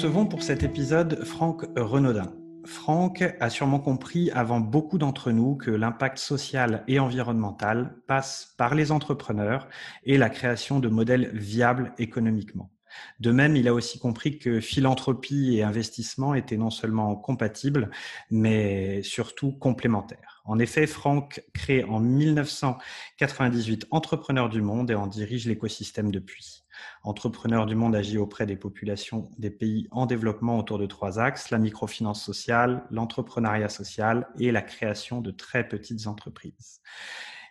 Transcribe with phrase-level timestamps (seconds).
[0.00, 2.32] Recevons pour cet épisode Franck Renaudin.
[2.64, 8.74] Franck a sûrement compris avant beaucoup d'entre nous que l'impact social et environnemental passe par
[8.74, 9.68] les entrepreneurs
[10.04, 12.70] et la création de modèles viables économiquement.
[13.18, 17.90] De même, il a aussi compris que philanthropie et investissement étaient non seulement compatibles,
[18.30, 20.40] mais surtout complémentaires.
[20.46, 26.59] En effet, Franck crée en 1998 Entrepreneurs du Monde et en dirige l'écosystème depuis.
[27.02, 31.50] Entrepreneur du Monde agit auprès des populations des pays en développement autour de trois axes,
[31.50, 36.82] la microfinance sociale, l'entrepreneuriat social et la création de très petites entreprises.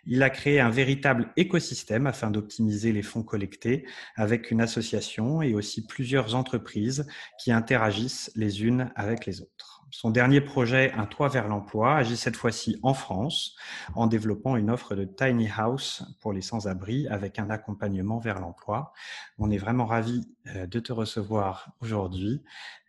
[0.06, 5.54] Il a créé un véritable écosystème afin d'optimiser les fonds collectés avec une association et
[5.54, 7.06] aussi plusieurs entreprises
[7.38, 9.80] qui interagissent les unes avec les autres.
[9.92, 13.56] Son dernier projet, Un toit vers l'emploi, agit cette fois-ci en France
[13.96, 18.92] en développant une offre de tiny house pour les sans-abri avec un accompagnement vers l'emploi.
[19.38, 22.40] On est vraiment ravis euh, de te recevoir aujourd'hui.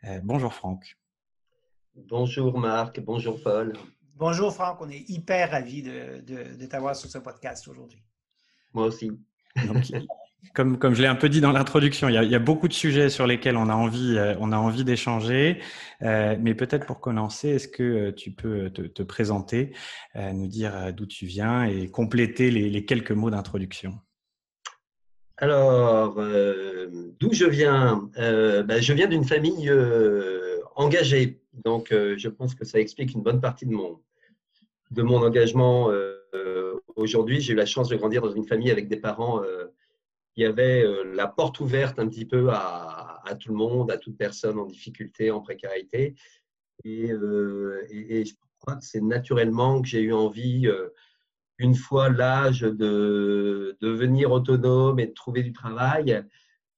[0.04, 0.98] Euh, bonjour Franck.
[1.96, 3.74] Bonjour Marc, bonjour Paul.
[4.22, 6.22] Bonjour Franck, on est hyper ravis de,
[6.56, 8.04] de, t'avoir sur ce podcast aujourd'hui.
[8.72, 9.10] Moi aussi.
[10.54, 12.74] comme, comme je l'ai un peu dit dans l'introduction, il, il, y a beaucoup de
[12.74, 15.60] sujets sur lesquels on a envie, euh, on a envie d'échanger.
[16.04, 19.74] Euh, mais peut-être pour commencer, est-ce que euh, tu peux te, te présenter,
[20.14, 23.98] nous dire d'où tu viens et compléter les, les quelques mots d'introduction?
[25.38, 28.08] Alors, d'où je viens?
[28.16, 29.72] Ben, Je viens d'une famille
[30.76, 31.42] engagée.
[31.66, 34.00] Donc, je pense que ça explique une bonne partie de mon,
[34.92, 35.90] de mon engagement
[36.34, 37.42] euh, aujourd'hui.
[37.42, 39.68] J'ai eu la chance de grandir dans une famille avec des parents euh,
[40.34, 44.18] qui avaient euh, la porte ouverte un petit peu à, tout le monde, à toute
[44.18, 46.16] personne en difficulté, en précarité.
[46.84, 47.12] Et,
[47.90, 50.68] et, je crois que c'est naturellement que j'ai eu envie,
[51.60, 56.26] une fois l'âge de devenir autonome et de trouver du travail,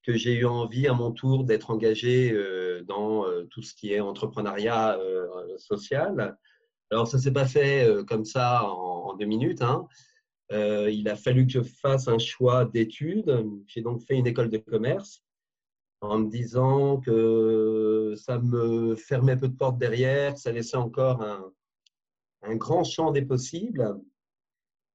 [0.04, 2.38] que j'ai eu envie à mon tour d'être engagé
[2.86, 5.00] dans tout ce qui est entrepreneuriat
[5.58, 6.38] social.
[6.94, 9.64] Alors, ça ne s'est pas fait euh, comme ça en, deux minutes.
[9.64, 9.88] Hein.
[10.52, 13.48] Euh, il a fallu que je fasse un choix d'études.
[13.66, 15.24] J'ai donc fait une école de commerce
[16.02, 22.56] en me disant que ça me fermait peu de portes derrière, ça laissait encore un,
[22.58, 24.00] grand champ des possibles.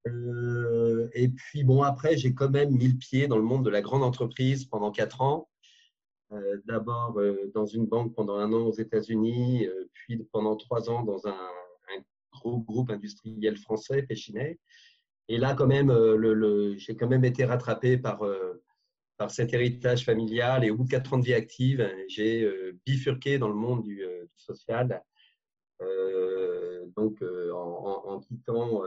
[0.07, 3.71] Euh, et puis, bon, après, j'ai quand même mis le pied dans le monde de
[3.71, 5.49] la grande entreprise pendant quatre ans.
[6.67, 7.19] D'abord
[7.55, 11.51] dans une banque pendant un an aux États-Unis, puis pendant trois ans dans un,
[12.45, 14.59] groupe industriel français, Péchinet.
[15.29, 18.63] Et là, quand même, euh, j'ai quand même été rattrapé par, euh,
[19.19, 20.65] par cet héritage familial.
[20.65, 23.83] Et au bout de 4 ans de vie active, j'ai euh, bifurqué dans le monde
[23.83, 24.03] du,
[24.37, 25.03] social.
[26.97, 28.83] donc, en, quittant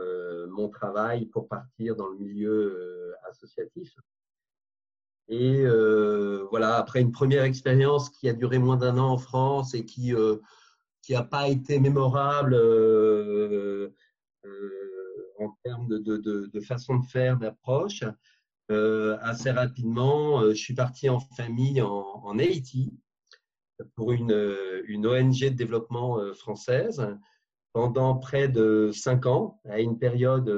[0.50, 3.94] mon travail pour partir dans le milieu associatif.
[5.28, 5.64] Et
[6.50, 10.12] voilà, après une première expérience qui a duré moins d'un an en France et qui
[11.02, 13.92] qui n'a pas été mémorable euh,
[14.46, 18.04] euh, en termes de, de, de, façon de faire, d'approche.
[18.70, 22.96] Euh, assez rapidement, je suis parti en famille en, en Haïti
[23.96, 24.56] pour une,
[24.86, 27.04] une, ONG de développement française
[27.72, 30.48] pendant près de cinq ans, à une période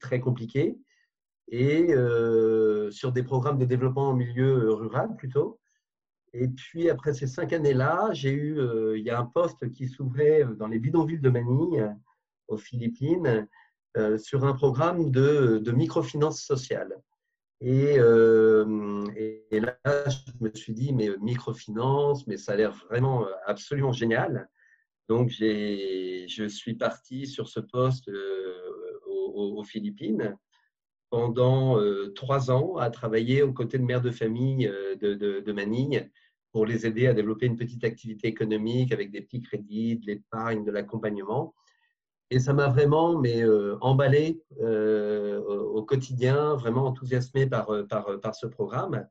[0.00, 0.76] très compliquée,
[1.48, 1.94] et
[2.90, 5.59] sur des programmes de développement en milieu rural plutôt.
[6.32, 9.88] Et puis, après ces cinq années-là, j'ai eu, euh, il y a un poste qui
[9.88, 11.92] s'ouvrait euh, dans les bidonvilles de Manille,
[12.46, 13.48] aux Philippines,
[13.96, 17.00] euh, sur un programme de, microfinance sociale.
[17.60, 24.48] Et, là, je me suis dit, mais microfinance, mais ça a l'air vraiment absolument génial.
[25.08, 28.10] Donc, je suis parti sur ce poste
[29.06, 30.36] aux, Philippines
[31.10, 31.78] pendant
[32.14, 34.66] trois ans à travailler aux côtés de mères de famille
[35.00, 36.10] de, de, de Manille
[36.52, 40.64] pour les aider à développer une petite activité économique avec des petits crédits, de l'épargne,
[40.64, 41.54] de l'accompagnement.
[42.30, 43.42] Et ça m'a vraiment mais,
[43.80, 49.06] emballé au quotidien, vraiment enthousiasmé par, par, par ce programme.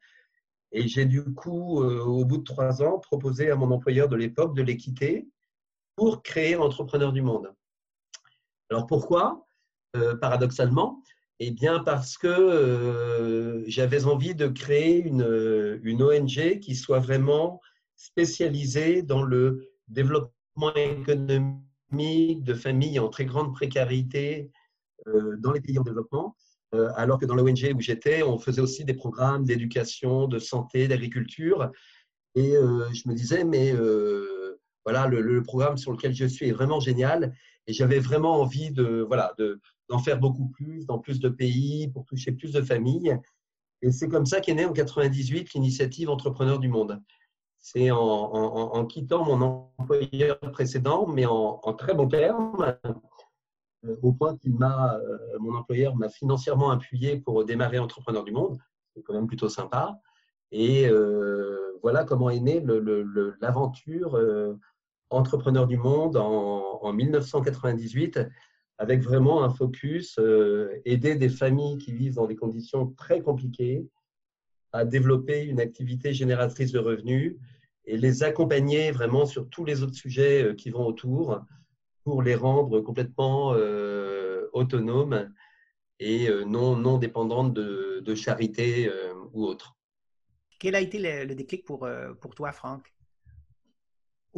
[0.71, 4.55] Et j'ai du coup, au bout de trois ans, proposé à mon employeur de l'époque
[4.55, 4.77] de les
[5.95, 7.53] pour créer Entrepreneur du Monde.
[8.69, 9.45] Alors pourquoi?
[10.21, 11.01] Paradoxalement,
[11.39, 17.61] eh bien parce que j'avais envie de créer une, une ONG qui soit vraiment
[17.95, 24.51] spécialisée dans le développement économique de familles en très grande précarité
[25.07, 26.35] euh, dans les pays en développement,
[26.75, 30.87] euh, alors que dans l'ONG où j'étais, on faisait aussi des programmes d'éducation, de santé,
[30.87, 31.71] d'agriculture.
[32.35, 33.73] Et euh, je me disais, mais
[34.85, 37.35] voilà, le, programme sur lequel je suis est vraiment génial.
[37.67, 39.59] Et j'avais vraiment envie de, voilà, de,
[39.89, 43.17] d'en faire beaucoup plus, dans plus de pays, pour toucher plus de familles.
[43.81, 47.01] Et c'est comme ça qu'est née en 98 l'initiative Entrepreneurs du Monde
[47.59, 49.41] c'est en, quittant mon
[49.77, 52.77] employeur précédent, mais en, très bon terme,
[53.85, 58.31] euh, au point qu'il m'a, euh, mon employeur m'a financièrement appuyé pour démarrer Entrepreneur du
[58.31, 58.57] Monde.
[58.95, 59.99] C'est quand même plutôt sympa.
[60.51, 62.63] Et euh, voilà comment est née
[63.41, 64.19] l'aventure
[65.09, 68.19] Entrepreneur du Monde en, 1998,
[68.79, 70.19] avec vraiment un focus,
[70.85, 73.85] aider des familles qui vivent dans des conditions très compliquées,
[74.71, 77.37] à développer une activité génératrice de revenus
[77.85, 81.41] et les accompagner vraiment sur tous les autres sujets euh, qui vont autour
[82.03, 85.31] pour les rendre complètement euh, autonomes
[85.99, 88.89] et euh, non, dépendantes de, de charité
[89.33, 89.75] ou autre.
[90.59, 91.87] Quel a été le, déclic pour,
[92.21, 92.93] pour toi, Franck?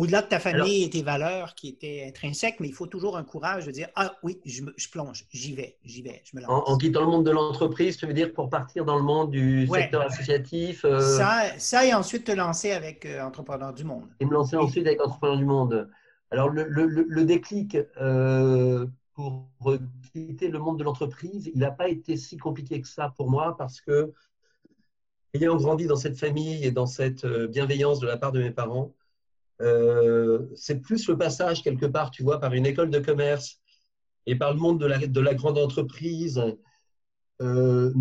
[0.01, 3.23] Au-delà de ta famille et tes valeurs qui étaient intrinsèques, mais il faut toujours un
[3.23, 6.63] courage de dire Ah oui, je, je plonge, j'y vais, j'y vais, je me lance.
[6.65, 9.67] En, quittant le monde de l'entreprise, tu veux dire pour partir dans le monde du
[9.67, 14.07] secteur associatif euh, ça, ça, et ensuite te lancer avec euh, Entrepreneur du Monde.
[14.19, 15.87] Et me lancer ensuite avec Entrepreneur du Monde.
[16.31, 19.45] Alors, le, le, le déclic euh, pour
[20.13, 23.55] quitter le monde de l'entreprise, il n'a pas été si compliqué que ça pour moi
[23.55, 24.11] parce que,
[25.35, 28.95] ayant grandi dans cette famille et dans cette bienveillance de la part de mes parents,
[29.61, 33.59] euh, c'est plus le passage quelque part, tu vois, par une école de commerce
[34.25, 36.41] et par le monde de la, de la grande entreprise
[37.41, 37.93] euh,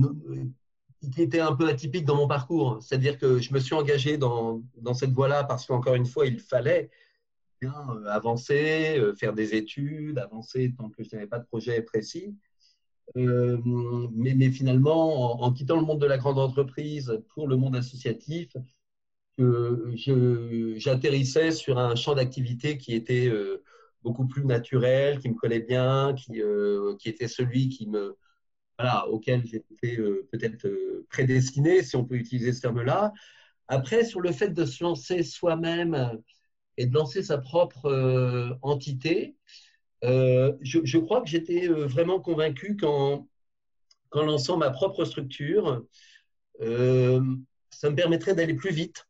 [1.12, 2.78] qui était un peu atypique dans mon parcours.
[2.82, 4.62] C'est-à-dire que je me suis engagé dans,
[4.94, 6.90] cette voie-là parce qu'encore une fois, il fallait
[7.64, 7.68] euh,
[8.06, 12.34] avancer, faire des études, avancer tant que je n'avais pas de projet précis.
[13.16, 18.56] mais, finalement, en, quittant le monde de la grande entreprise pour le monde associatif,
[20.76, 23.62] j'atterrissais sur un champ d'activité qui était euh,
[24.02, 28.16] beaucoup plus naturel, qui me collait bien, qui, euh, qui était celui qui me,
[28.78, 30.68] voilà, auquel j'étais euh, peut-être
[31.08, 33.12] prédestiné, si on peut utiliser ce terme-là.
[33.68, 36.20] Après, sur le fait de se lancer soi-même
[36.76, 39.36] et de lancer sa propre entité,
[40.02, 43.28] je, crois que j'étais vraiment convaincu qu'en
[44.12, 45.84] lançant ma propre structure,
[46.58, 49.06] ça me permettrait d'aller plus vite,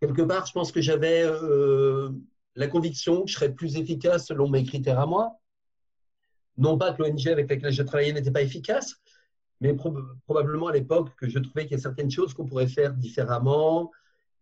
[0.00, 2.10] quelque part, je pense que j'avais euh,
[2.56, 5.38] la conviction que je serais plus efficace selon mes critères à moi.
[6.56, 8.96] Non pas que l'ONG avec laquelle je travaillais n'était pas efficace,
[9.60, 9.74] mais
[10.26, 13.90] probablement à l'époque que je trouvais qu'il y a certaines choses qu'on pourrait faire différemment.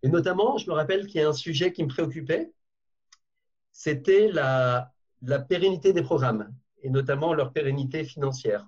[0.03, 2.53] Et notamment, je me rappelle qu'il y a un sujet qui me préoccupait,
[3.73, 8.67] c'était la, la pérennité des programmes, et notamment leur pérennité financière.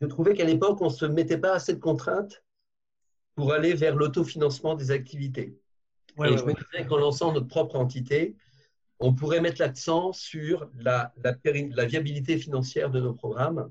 [0.00, 2.42] Je trouvais qu'à l'époque, on ne se mettait pas assez de contraintes
[3.34, 5.58] pour aller vers l'autofinancement des activités.
[6.24, 8.36] et je me disais qu'en lançant notre propre entité,
[9.02, 13.70] on pourrait mettre l'accent sur la, la, viabilité financière de nos programmes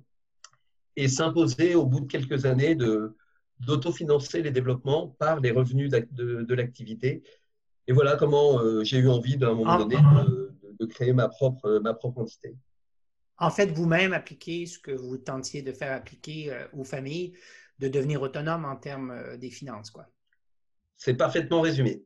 [0.98, 2.76] et s'imposer au bout de quelques années
[3.60, 7.24] d'autofinancer les développements par les revenus de, de, l'activité.
[7.88, 11.80] Et voilà comment euh, j'ai eu envie, d'un moment donné, de, de, créer ma propre,
[11.82, 12.56] ma propre entité.
[13.38, 17.34] En fait, vous-même appliquer ce que vous tentiez de faire appliquer euh, aux familles,
[17.82, 19.90] de devenir autonome en termes euh, des finances.
[19.90, 20.06] Quoi.
[20.96, 22.04] C'est parfaitement résumé.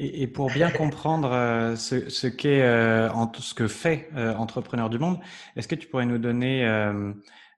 [0.00, 5.18] Et, pour bien comprendre euh, ce, ce, qu'est, euh, ce que fait Entrepreneur du Monde,
[5.56, 6.64] est-ce que tu pourrais nous donner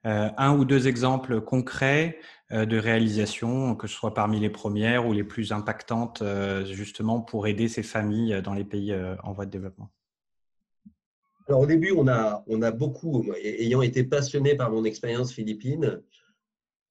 [0.05, 2.19] un ou deux exemples concrets
[2.51, 6.23] de réalisation, que ce soit parmi les premières ou les plus impactantes,
[6.65, 9.91] justement pour aider ces familles dans les pays en voie de développement?
[11.47, 16.01] Alors au début, on a, on a beaucoup, ayant été passionné par mon expérience philippine,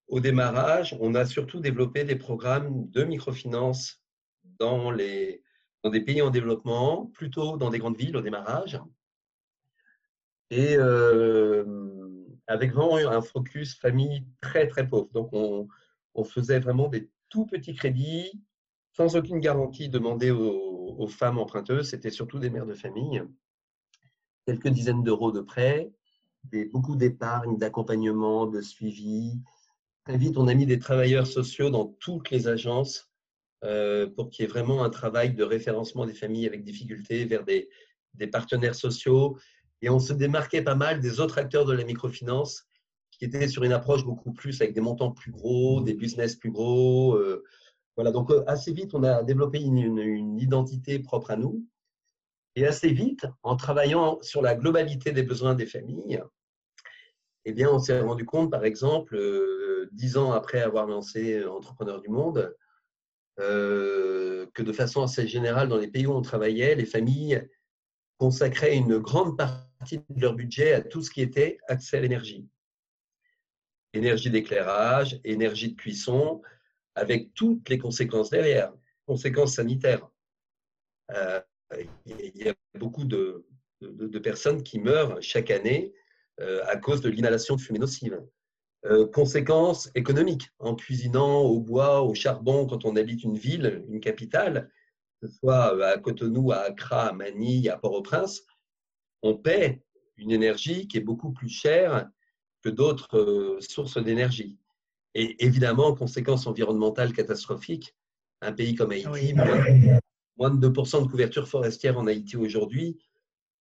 [0.09, 4.01] au démarrage, on a surtout développé des programmes de microfinance
[4.59, 5.43] dans, les,
[5.83, 8.79] dans des pays en développement, plutôt dans des grandes villes au démarrage.
[10.49, 11.63] Et euh,
[12.47, 15.09] avec vraiment un focus famille très, très pauvre.
[15.13, 15.67] Donc, on,
[16.25, 18.43] faisait vraiment des tout petits crédits
[18.91, 21.91] sans aucune garantie demandée aux, aux femmes emprunteuses.
[21.91, 23.23] C'était surtout des mères de famille.
[24.45, 25.89] quelques dizaines d'euros de prêts,
[26.73, 29.39] beaucoup d'épargne, d'accompagnement, de suivi.
[30.09, 33.11] Très vite, on a mis des travailleurs sociaux dans toutes les agences
[33.63, 37.43] euh, pour qu'il y ait vraiment un travail de référencement des familles avec difficulté vers
[37.43, 37.69] des,
[38.31, 39.37] partenaires sociaux.
[39.83, 42.65] Et on se démarquait pas mal des autres acteurs de la microfinance
[43.11, 46.49] qui étaient sur une approche beaucoup plus avec des montants plus gros, des business plus
[46.49, 47.13] gros.
[47.13, 47.43] Euh,
[47.95, 51.63] voilà, donc euh, assez vite, on a développé une, identité propre à nous.
[52.55, 56.19] Et assez vite, en travaillant sur la globalité des besoins des familles,
[57.45, 59.15] eh bien, on s'est rendu compte, par exemple,
[59.91, 62.55] dix ans après avoir lancé Entrepreneur du Monde,
[63.37, 67.47] que de façon assez générale, dans les pays où on travaillait, les familles
[68.17, 72.47] consacraient une grande partie de leur budget à tout ce qui était accès à l'énergie
[73.93, 76.41] énergie d'éclairage, énergie de cuisson,
[76.95, 78.73] avec toutes les conséquences derrière,
[79.05, 80.07] conséquences sanitaires.
[81.11, 81.41] Euh,
[82.05, 83.45] il y a beaucoup de,
[84.21, 85.93] personnes qui meurent chaque année
[86.41, 88.21] euh, à cause de l'inhalation de fumée nocive.
[88.85, 93.99] Euh, conséquences économiques, en cuisinant au bois, au charbon, quand on habite une ville, une
[93.99, 94.71] capitale,
[95.19, 98.43] que ce soit à Cotonou, à Accra, à Manille, à Port-au-Prince,
[99.21, 99.83] on paie
[100.15, 102.09] une énergie qui est beaucoup plus chère
[102.61, 104.57] que d'autres euh, sources d'énergie.
[105.13, 107.95] Et évidemment, conséquences environnementales catastrophiques.
[108.41, 109.33] Un pays comme Haïti,
[110.37, 113.08] moins, de 2% de couverture forestière en Haïti aujourd'hui, euh,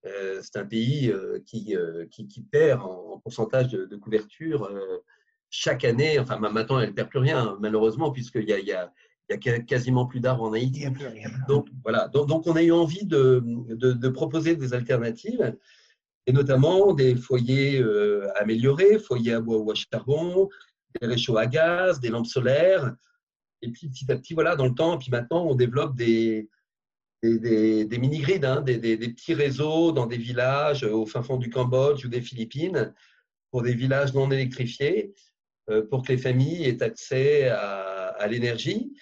[0.05, 1.77] c'est un pays euh, qui,
[2.11, 4.71] qui, perd en, pourcentage de, couverture
[5.51, 6.19] chaque année.
[6.19, 8.93] Enfin, maintenant, elle ne perd plus rien, malheureusement, puisqu'il y a, il y a
[9.31, 10.87] il y a quasiment plus d'arbres en Haïti.
[11.49, 12.09] Donc, voilà.
[12.09, 15.55] Donc, donc, on a eu envie de, de, de, proposer des alternatives
[16.27, 20.49] et notamment des foyers euh, améliorés, foyers à bois ou à charbon,
[21.01, 22.95] des réchauds à gaz, des lampes solaires.
[23.61, 26.49] Et puis petit à petit, voilà, dans le temps, et puis maintenant, on développe des,
[27.23, 32.09] des, mini-grids, hein, des, petits réseaux dans des villages au fin fond du Cambodge ou
[32.09, 32.95] des Philippines,
[33.51, 35.15] pour des villages non électrifiés,
[35.71, 38.93] euh, pour que les familles aient accès à, l'énergie.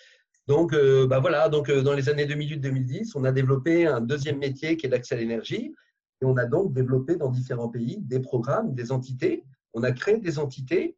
[0.47, 4.77] Donc, euh, bah voilà, donc, dans les années 2008-2010, on a développé un deuxième métier
[4.77, 5.75] qui est l'accès à l'énergie.
[6.21, 9.45] Et on a donc développé dans différents pays des programmes, des entités.
[9.75, 10.97] On a créé des entités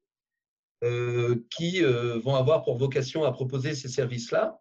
[0.84, 4.60] euh, qui euh, vont avoir pour vocation à proposer ces services-là.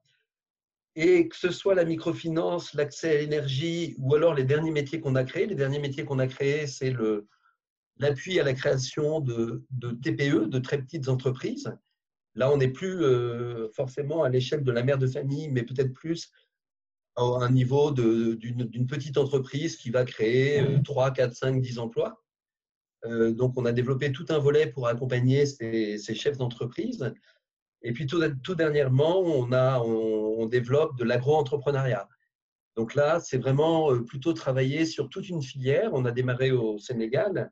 [0.99, 5.13] Et que ce soit la microfinance, l'accès à l'énergie ou alors les derniers métiers qu'on
[5.13, 6.91] a créés, les derniers métiers qu'on a créés, c'est
[7.97, 9.63] l'appui à la création de,
[10.01, 11.71] TPE, de très petites entreprises.
[12.33, 15.93] Là, on n'est plus euh, forcément à l'échelle de la mère de famille, mais peut-être
[15.93, 16.31] plus
[17.15, 22.23] à un niveau d'une petite entreprise qui va créer 3, 4, 5, 10 emplois.
[23.05, 27.11] Euh, donc, on a développé tout un volet pour accompagner ces, chefs d'entreprise.
[27.81, 32.07] Et puis, tout, tout, dernièrement, on, a, on, développe de l'agro-entrepreneuriat.
[32.75, 35.91] Donc là, c'est vraiment euh, plutôt travailler sur toute une filière.
[35.93, 37.51] On a démarré au Sénégal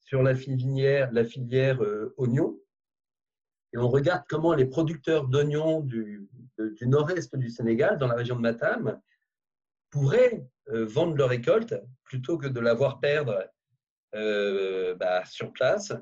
[0.00, 2.58] sur la filière, la filière euh, oignon.
[3.72, 6.28] Et on regarde comment les producteurs d'oignons du,
[6.58, 9.00] du nord-est du Sénégal, dans la région de Matam,
[9.90, 13.44] pourraient euh, vendre leur récolte plutôt que de la voir perdre
[14.12, 15.92] bah, sur place,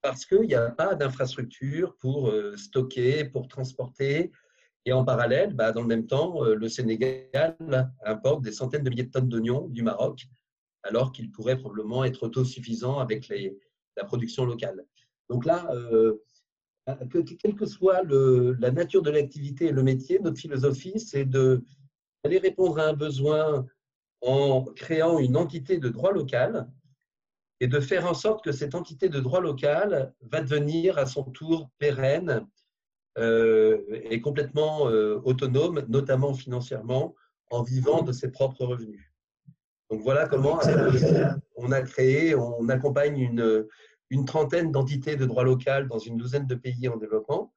[0.00, 4.30] parce qu'il n'y a pas d'infrastructure pour stocker, pour transporter.
[4.84, 7.56] Et en parallèle, bah, dans le même temps, le Sénégal
[8.04, 10.26] importe des centaines de milliers de tonnes d'oignons du Maroc,
[10.82, 13.32] alors qu'il pourrait probablement être autosuffisant avec
[13.96, 14.84] la production locale.
[15.28, 16.20] Donc là, euh,
[17.40, 22.78] quelle que soit la nature de l'activité et le métier, notre philosophie, c'est d'aller répondre
[22.78, 23.66] à un besoin
[24.20, 26.68] en créant une entité de droit local
[27.62, 31.22] et de faire en sorte que cette entité de droit local va devenir à son
[31.22, 32.44] tour pérenne
[33.18, 33.78] euh,
[34.10, 37.14] et complètement euh, autonome, notamment financièrement,
[37.52, 39.12] en vivant de ses propres revenus.
[39.90, 40.58] Donc voilà comment
[41.54, 46.56] on a créé, on accompagne une, trentaine d'entités de droit local dans une douzaine de
[46.56, 47.52] pays en développement.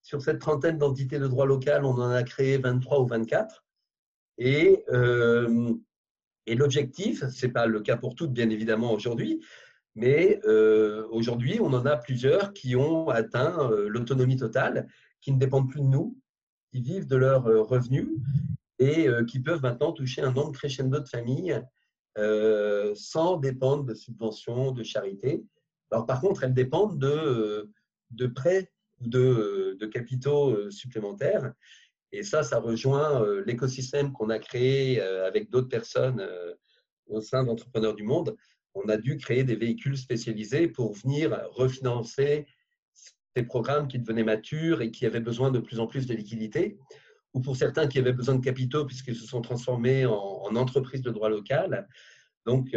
[0.00, 3.66] Sur cette trentaine d'entités de droit local, on en a créé 23 ou 24.
[4.38, 5.74] Et, euh,
[6.46, 9.40] et l'objectif, ce n'est pas le cas pour toutes, bien évidemment, aujourd'hui,
[9.94, 14.88] mais euh, aujourd'hui, on en a plusieurs qui ont atteint euh, l'autonomie totale,
[15.20, 16.16] qui ne dépendent plus de nous,
[16.72, 18.08] qui vivent de leurs revenus
[18.78, 21.62] et qui peuvent maintenant toucher un nombre crescendo de familles
[22.94, 25.42] sans dépendre de subventions, de charité.
[25.90, 27.70] Alors, par contre, elles dépendent de,
[28.10, 31.52] de prêts de, de capitaux euh, supplémentaires.
[32.12, 36.26] Et ça, ça rejoint euh, l'écosystème qu'on a créé euh, avec d'autres personnes
[37.06, 38.36] au sein d'Entrepreneurs du Monde.
[38.74, 42.46] On a dû créer des véhicules spécialisés pour venir refinancer
[42.92, 46.78] ces programmes qui devenaient matures et qui avaient besoin de plus en plus de liquidités,
[47.34, 51.02] ou pour certains qui avaient besoin de capitaux puisqu'ils se sont transformés en, en entreprises
[51.02, 51.86] de droit local.
[52.44, 52.76] Donc,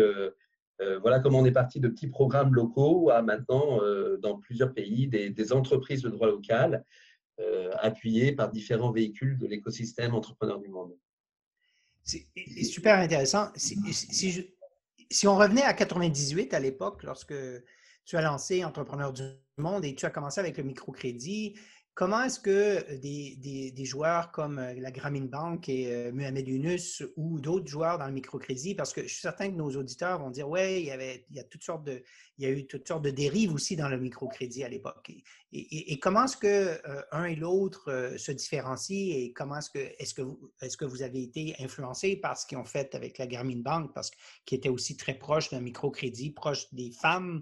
[1.02, 3.80] voilà comment on est parti de petits programmes locaux à maintenant,
[4.22, 6.86] dans plusieurs pays, des, entreprises de droit local
[7.80, 10.96] appuyées par différents véhicules de l'écosystème entrepreneur du monde.
[12.04, 13.50] C'est super intéressant.
[13.56, 13.78] Si,
[15.12, 17.36] si, on revenait à 98 à l'époque, lorsque
[18.06, 19.24] tu as lancé Entrepreneur du
[19.58, 21.56] Monde et tu as commencé avec le microcrédit,
[22.00, 27.04] Comment est-ce que euh, des, joueurs comme euh, la Grameen Bank et euh, Mohamed Yunus
[27.18, 30.30] ou d'autres joueurs dans le microcrédit, parce que je suis certain que nos auditeurs vont
[30.30, 32.02] dire, ouais, il y a toutes sortes de,
[32.38, 35.12] il y a eu toutes sortes de dérives aussi dans le microcrédit à l'époque.
[35.52, 36.80] Et, comment est-ce que
[37.12, 41.02] un et l'autre se différencient et comment est-ce que, est-ce que vous, est-ce que vous
[41.02, 44.10] avez été influencé par ce qu'ils ont fait avec la Grameen Bank, parce
[44.46, 47.42] qui était aussi très proche d'un microcrédit, proche des femmes,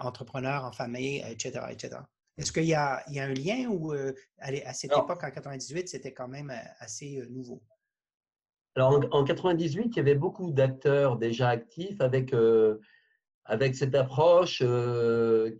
[0.00, 1.98] entrepreneurs en famille, etc., etc.
[2.36, 6.26] Est-ce qu'il y, a un lien ou euh, à cette époque, en 98, c'était quand
[6.26, 7.62] même euh, assez euh, nouveau?
[8.74, 12.34] Alors, en, 98, il y avait beaucoup d'acteurs déjà actifs avec,
[13.44, 14.64] avec cette approche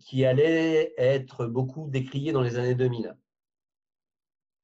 [0.01, 3.17] qui allait être beaucoup décriée dans les années 2000.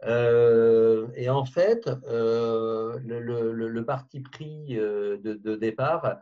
[0.05, 1.89] et en fait,
[3.07, 6.19] le, parti pris de, de, départ,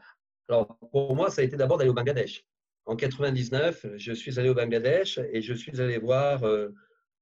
[0.50, 2.44] alors pour moi, ça a été d'abord d'aller au Bangladesh
[2.88, 6.70] en 99, je suis allé au Bangladesh et je suis allé voir euh,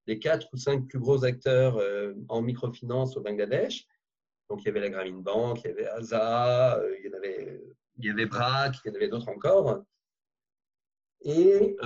[0.07, 3.85] les quatre ou cinq plus gros acteurs euh, en microfinance au Bangladesh.
[4.49, 7.61] Donc, il y avait la Grameen Bank, il y avait ASA, euh, il y avait,
[7.99, 9.83] il y avait BRAC, il y en avait d'autres encore.
[11.23, 11.77] Et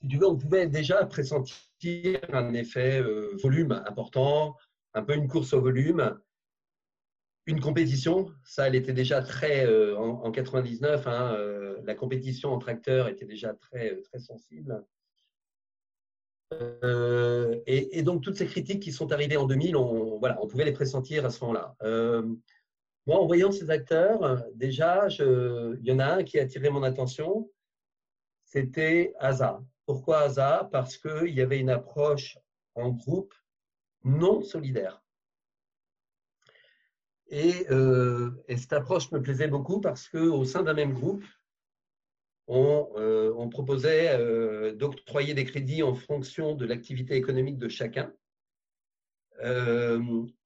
[0.00, 3.02] si tu veux, on pouvait déjà pressentir un effet
[3.42, 4.56] volume important,
[4.94, 6.16] un peu une course au volume
[7.46, 12.68] une compétition, ça, elle était déjà très, euh, en, 99, hein, euh, la compétition entre
[12.68, 14.84] acteurs était déjà très, euh, très sensible.
[17.66, 20.72] Et, donc, toutes ces critiques qui sont arrivées en 2000, on, voilà, on pouvait les
[20.72, 21.74] pressentir à ce moment-là.
[23.06, 26.84] moi, en voyant ces acteurs, déjà, il y en a un qui a attiré mon
[26.84, 27.50] attention,
[28.44, 29.60] c'était ASA.
[29.86, 30.68] Pourquoi ASA?
[30.70, 32.38] Parce qu'il y avait une approche
[32.76, 33.34] en groupe
[34.04, 35.02] non solidaire.
[37.32, 41.24] Euh, et, cette approche me plaisait beaucoup parce qu'au sein d'un même groupe,
[42.46, 48.12] on, euh, proposait euh, d'octroyer des crédits en fonction de l'activité économique de chacun.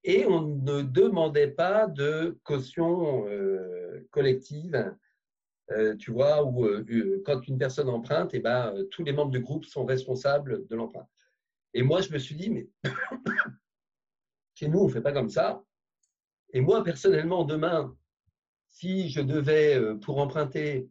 [0.05, 3.25] et on ne demandait pas de caution
[4.11, 4.93] collective,
[5.99, 6.67] tu vois, où
[7.25, 10.77] quand une personne emprunte, et eh ben, tous les membres du groupe sont responsables de
[10.77, 11.07] l'emprunt.
[11.73, 12.69] Et moi, je me suis dit, mais
[14.55, 15.63] chez nous, on ne fait pas comme ça.
[16.53, 17.95] Et moi, personnellement, demain,
[18.71, 20.89] si je devais, euh, pour emprunter,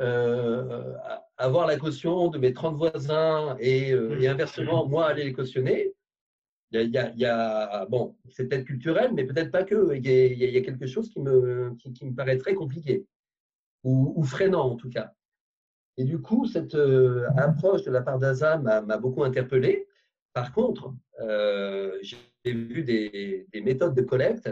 [0.00, 0.94] euh,
[1.36, 4.26] avoir la caution de mes 30 voisins et, euh, mmh.
[4.26, 5.92] inversement, moi, aller les cautionner,
[6.72, 9.94] il y a, bon, c'est peut-être culturel, mais peut-être pas que.
[9.94, 13.06] Il y, a, quelque chose qui me, qui, me paraît très compliqué
[13.84, 15.12] ou, freinant en tout cas.
[15.96, 16.76] Et du coup, cette
[17.36, 19.86] approche de la part d'Aza m'a beaucoup interpellé.
[20.34, 20.92] Par contre,
[22.02, 22.18] j'ai
[22.52, 24.50] vu des, méthodes de collecte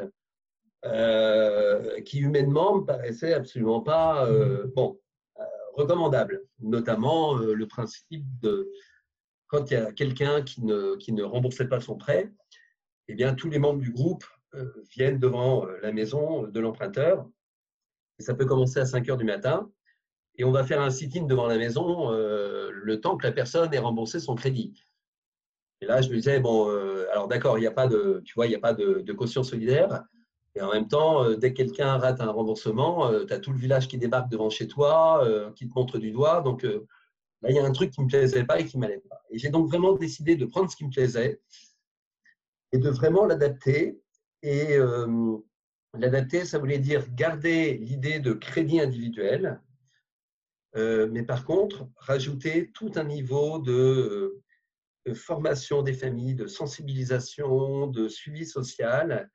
[0.85, 4.99] euh, qui humainement me paraissaient absolument pas euh, bon,
[5.39, 5.43] euh,
[5.75, 8.71] recommandables, notamment le principe de
[9.47, 12.33] quand il y a quelqu'un qui ne, qui remboursait pas son prêt,
[13.09, 14.25] eh bien, tous les membres du groupe
[14.91, 17.29] viennent devant la maison de l'emprunteur.
[18.19, 19.71] Ça peut commencer à 5 heures du matin
[20.37, 23.79] et on va faire un sit-in devant la maison le temps que la personne ait
[23.79, 24.75] remboursé son crédit.
[25.81, 28.35] Et là, je me disais, bon, euh, alors d'accord, il n'y a pas de, tu
[28.35, 30.05] vois, il n'y a pas de, caution solidaire.
[30.55, 33.53] Et en même temps, euh, dès que quelqu'un rate un remboursement, euh, tu as tout
[33.53, 36.43] le village qui débarque devant chez toi, qui te montre du doigt.
[36.43, 38.83] Donc là, il y a un truc qui ne me plaisait pas et qui ne
[38.83, 39.21] m'allait pas.
[39.31, 41.41] Et j'ai donc vraiment décidé de prendre ce qui me plaisait
[42.73, 44.01] et de vraiment l'adapter.
[44.43, 44.79] Et
[45.95, 49.61] l'adapter, ça voulait dire garder l'idée de crédit individuel,
[50.75, 54.44] mais par contre, rajouter tout un niveau de
[55.07, 59.31] de formation des familles, de sensibilisation, de suivi social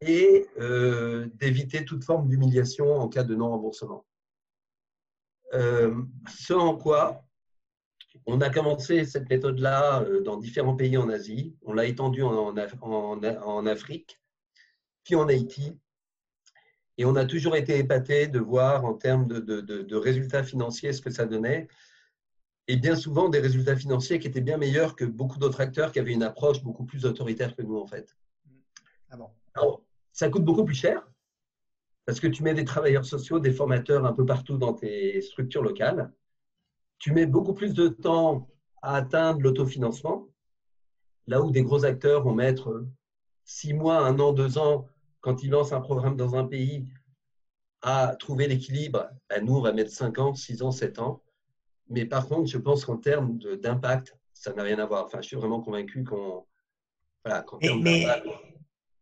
[0.00, 4.06] et euh, d'éviter toute forme d'humiliation en cas de non-remboursement.
[5.54, 5.94] Euh,
[6.28, 7.24] ce en quoi
[8.26, 13.66] on a commencé cette méthode-là euh, dans différents pays en Asie, on l'a étendue en,
[13.66, 14.20] Afrique,
[15.04, 15.78] puis en Haïti,
[16.96, 21.10] et on a toujours été épaté de voir en termes de résultats financiers ce que
[21.10, 21.68] ça donnait
[22.68, 25.98] et bien souvent des résultats financiers qui étaient bien meilleurs que beaucoup d'autres acteurs qui
[25.98, 28.16] avaient une approche beaucoup plus autoritaire que nous, en fait.
[29.10, 29.80] Ah bon.
[30.12, 31.08] ça coûte beaucoup plus cher
[32.04, 35.62] parce que tu mets des travailleurs sociaux, des formateurs un peu partout dans tes structures
[35.62, 36.12] locales.
[36.98, 38.48] Tu mets beaucoup plus de temps
[38.82, 40.28] à atteindre l'autofinancement,
[41.26, 42.86] là où des gros acteurs vont mettre
[43.44, 44.88] six mois, un an, deux ans
[45.20, 46.88] quand ils lancent un programme dans un pays
[47.82, 51.22] à trouver l'équilibre, ben, nous, on va mettre 5 ans, 6 ans, 7 ans.
[51.90, 55.04] Mais par contre, je pense qu'en termes d'impact, ça n'a rien à voir.
[55.04, 56.46] Enfin, je suis vraiment convaincu qu'on.
[57.24, 57.44] Voilà,
[57.82, 58.06] mais,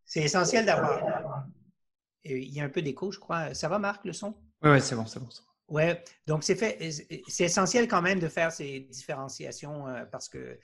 [0.05, 1.47] c'est essentiel d'avoir.
[2.25, 3.55] Il y a un peu d'écho, je crois.
[3.55, 4.35] Ça va, Marc, le son?
[4.63, 5.29] Oui, ouais, c'est bon, c'est bon.
[5.69, 5.83] Oui,
[6.27, 6.79] donc c'est fait.
[7.29, 10.59] C'est essentiel quand même de faire ces différenciations euh, parce que euh,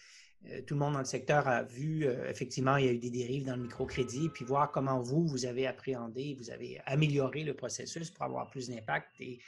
[0.67, 3.11] tout le monde dans le secteur a vu, euh, effectivement, il y a eu des
[3.11, 7.55] dérives dans le microcrédit, puis voir comment vous, vous avez appréhendé, vous avez amélioré le
[7.55, 9.39] processus pour avoir plus d'impact et,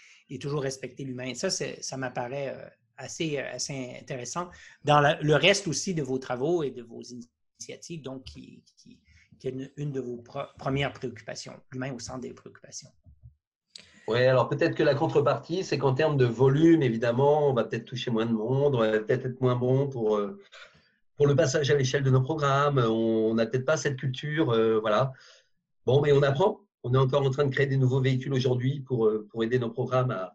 [0.40, 1.32] toujours respecter l'humain.
[1.34, 4.50] Ça, ça m'apparaît euh, assez, assez intéressant
[4.84, 8.98] dans le reste aussi de vos travaux et de vos initiatives, donc qui, qui,
[9.44, 10.22] est une, de vos
[10.58, 12.88] premières préoccupations, l'humain au centre des préoccupations.
[14.08, 17.84] Oui, alors peut-être que la contrepartie, c'est qu'en termes de volume, évidemment, on va peut-être
[17.84, 20.18] toucher moins de monde, on va peut-être être moins bon pour
[21.16, 22.78] pour le passage à l'échelle de nos programmes.
[22.78, 24.50] On n'a peut-être pas cette culture.
[24.50, 25.12] Euh, voilà.
[25.86, 26.60] Bon, mais on apprend.
[26.82, 29.58] On est encore en train de créer des nouveaux véhicules aujourd'hui pour, euh, pour aider
[29.58, 30.34] nos programmes à,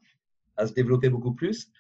[0.58, 1.72] à, se développer beaucoup plus.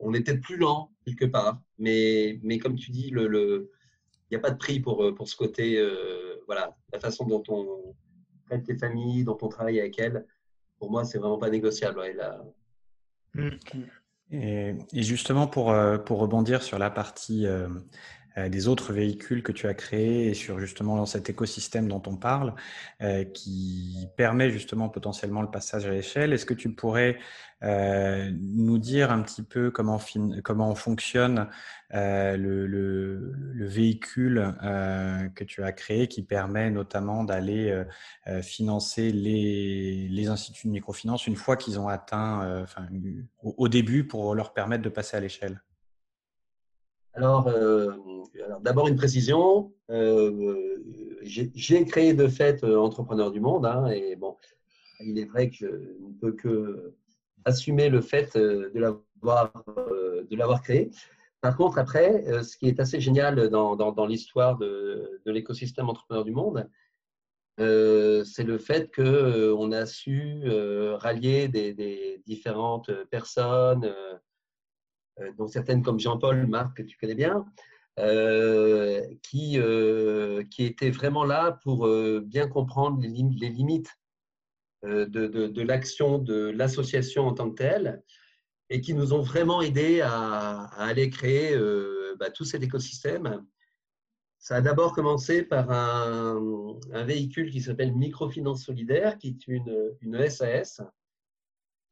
[0.00, 3.70] On est peut-être plus lent quelque part, mais, mais comme tu dis, il le,
[4.30, 5.82] n'y a pas de prix pour, euh, pour ce côté,
[6.46, 7.94] voilà, la façon dont on
[8.46, 10.26] traite les familles, dont on travaille avec elles.
[10.78, 12.00] Pour moi, c'est vraiment pas négociable.
[13.34, 13.48] Mmh.
[14.30, 17.46] Et, et, justement, pour, pour rebondir sur la partie
[18.46, 22.54] des autres véhicules que tu as créés sur justement dans cet écosystème dont on parle,
[23.02, 26.32] euh, qui permet justement potentiellement le passage à l'échelle.
[26.32, 27.18] Est-ce que tu pourrais
[27.64, 30.00] euh, nous dire un petit peu comment,
[30.44, 31.48] comment fonctionne
[31.90, 33.32] le,
[33.66, 34.54] véhicule
[35.34, 37.84] que tu as créé qui permet notamment d'aller
[38.42, 42.66] financer les, instituts de microfinance une fois qu'ils ont atteint,
[43.42, 45.62] au début pour leur permettre de passer à l'échelle?
[47.22, 47.92] Euh,
[48.44, 49.72] alors, d'abord une précision.
[49.90, 50.76] Euh,
[51.22, 54.36] j'ai créé de fait euh, Entrepreneur du Monde, hein, et bon,
[55.00, 56.94] il est vrai que je ne peux que
[57.44, 58.78] assumer le fait de
[60.32, 60.90] l'avoir créé.
[61.40, 66.68] Par contre, après, ce qui est assez génial dans, l'histoire de, l'écosystème Entrepreneur du Monde,
[67.58, 70.42] c'est le fait qu'on a su
[70.98, 73.94] rallier des, différentes personnes,
[75.36, 77.44] dont certaines comme Jean-Paul, Marc, que tu connais bien,
[77.98, 81.88] euh, qui, euh, qui étaient vraiment là pour
[82.22, 83.90] bien comprendre les, limites
[84.84, 88.02] de, de, l'action de l'association en tant que telle
[88.70, 91.58] et qui nous ont vraiment aidés à, aller créer
[92.18, 93.44] bah, tout cet écosystème.
[94.38, 96.40] Ça a d'abord commencé par un,
[96.92, 100.80] un véhicule qui s'appelle Microfinance Solidaire, qui est une, une SAS,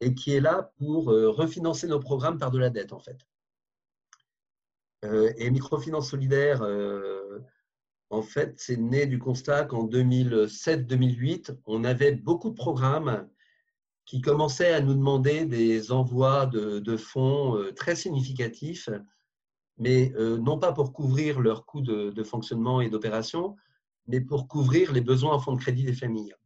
[0.00, 3.18] et qui est là pour euh, refinancer nos programmes par de la dette, en fait.
[5.04, 7.38] Euh, et Microfinance Solidaire, euh,
[8.11, 13.28] en fait, c'est né du constat qu'en 2007-2008, on avait beaucoup de programmes
[14.04, 18.88] qui commençaient à nous demander des envois de, fonds très significatifs,
[19.78, 23.56] mais non pas pour couvrir leurs coûts de, de fonctionnement et d'opération,
[24.06, 26.37] mais pour couvrir les besoins en fonds de crédit des familles.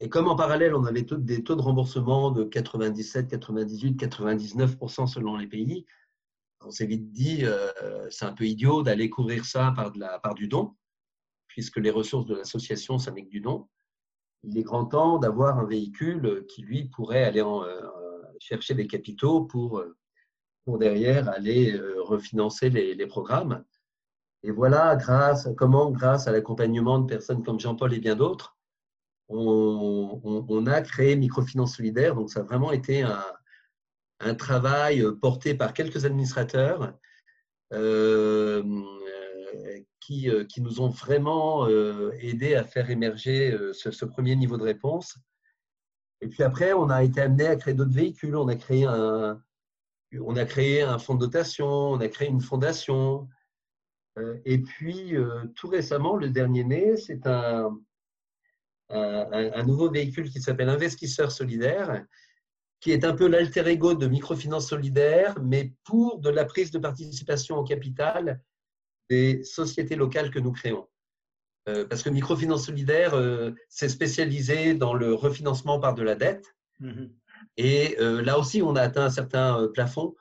[0.00, 5.36] Et comme en parallèle, on avait des taux de remboursement de 97, 98, 99% selon
[5.36, 5.86] les pays,
[6.66, 10.18] on s'est vite dit, euh, c'est un peu idiot d'aller couvrir ça par, de la,
[10.18, 10.74] par du don,
[11.46, 13.68] puisque les ressources de l'association, ça n'est que du don.
[14.42, 17.80] Il est grand temps d'avoir un véhicule qui, lui, pourrait aller en, euh,
[18.38, 19.82] chercher des capitaux pour,
[20.64, 23.64] pour derrière aller euh, refinancer les, les, programmes.
[24.42, 28.55] Et voilà grâce, comment, grâce à l'accompagnement de personnes comme Jean-Paul et bien d'autres,
[29.28, 32.14] on, a créé Microfinance Solidaire.
[32.14, 36.94] Donc, ça a vraiment été un, travail porté par quelques administrateurs
[37.72, 38.62] euh,
[40.00, 44.62] qui, qui, nous ont vraiment euh, aidé à faire émerger euh, ce, premier niveau de
[44.62, 45.18] réponse.
[46.20, 48.36] Et puis après, on a été amené à créer d'autres véhicules.
[48.36, 49.42] On a créé un,
[50.18, 53.28] on a créé un fonds de dotation, on a créé une fondation.
[54.46, 55.14] Et puis,
[55.56, 57.78] tout récemment, le dernier né, c'est un,
[58.90, 62.04] un, nouveau véhicule qui s'appelle Investisseur Solidaire,
[62.80, 66.78] qui est un peu l'alter ego de Microfinance Solidaire, mais pour de la prise de
[66.78, 68.40] participation en capital
[69.08, 70.86] des sociétés locales que nous créons.
[71.68, 76.54] Euh, parce que Microfinance Solidaire euh, s'est spécialisé dans le refinancement par de la dette.
[76.80, 77.10] Mm-hmm.
[77.56, 80.14] Et euh, là aussi, on a atteint un certain plafond.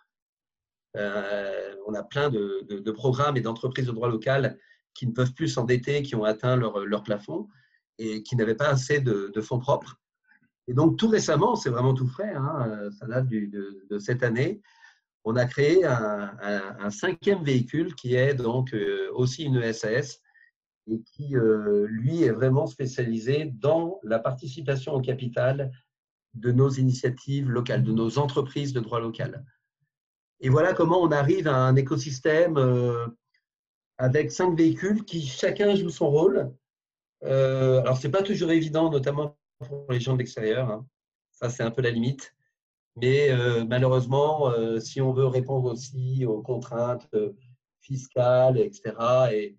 [0.96, 4.58] on a plein de, programmes et d'entreprises de droit local
[4.94, 7.48] qui ne peuvent plus s'endetter, qui ont atteint leur, leur plafond
[7.98, 10.00] et qui n'avaient pas assez de, fonds propres.
[10.68, 14.62] Et donc, tout récemment, c'est vraiment tout frais, hein, ça date de, cette année,
[15.24, 20.22] on a créé un, cinquième véhicule qui est donc euh, aussi une SAS
[20.88, 25.72] et qui, euh, lui, est vraiment spécialisé dans la participation au capital
[26.36, 29.44] de nos initiatives locales, de nos entreprises de droit local.
[30.42, 32.60] Et voilà comment on arrive à un écosystème
[33.98, 36.54] avec cinq véhicules qui chacun joue son rôle.
[37.26, 40.70] Alors, ce n'est pas toujours évident, notamment pour les gens de l'extérieur.
[40.70, 40.86] Hein.
[41.32, 42.36] Ça, c'est un peu la limite.
[42.98, 47.34] Mais euh, malheureusement, euh, si on veut répondre aussi aux contraintes euh,
[47.82, 48.94] fiscales, etc.,
[49.34, 49.58] et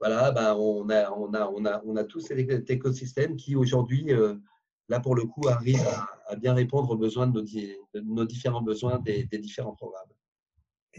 [0.00, 4.12] voilà, ben, on, a, on, a, on, a, on a tout cet écosystème qui aujourd'hui,
[4.88, 5.82] là pour le coup, arrive
[6.28, 7.44] à, bien répondre aux besoins de
[8.00, 10.08] nos, différents besoins des différents programmes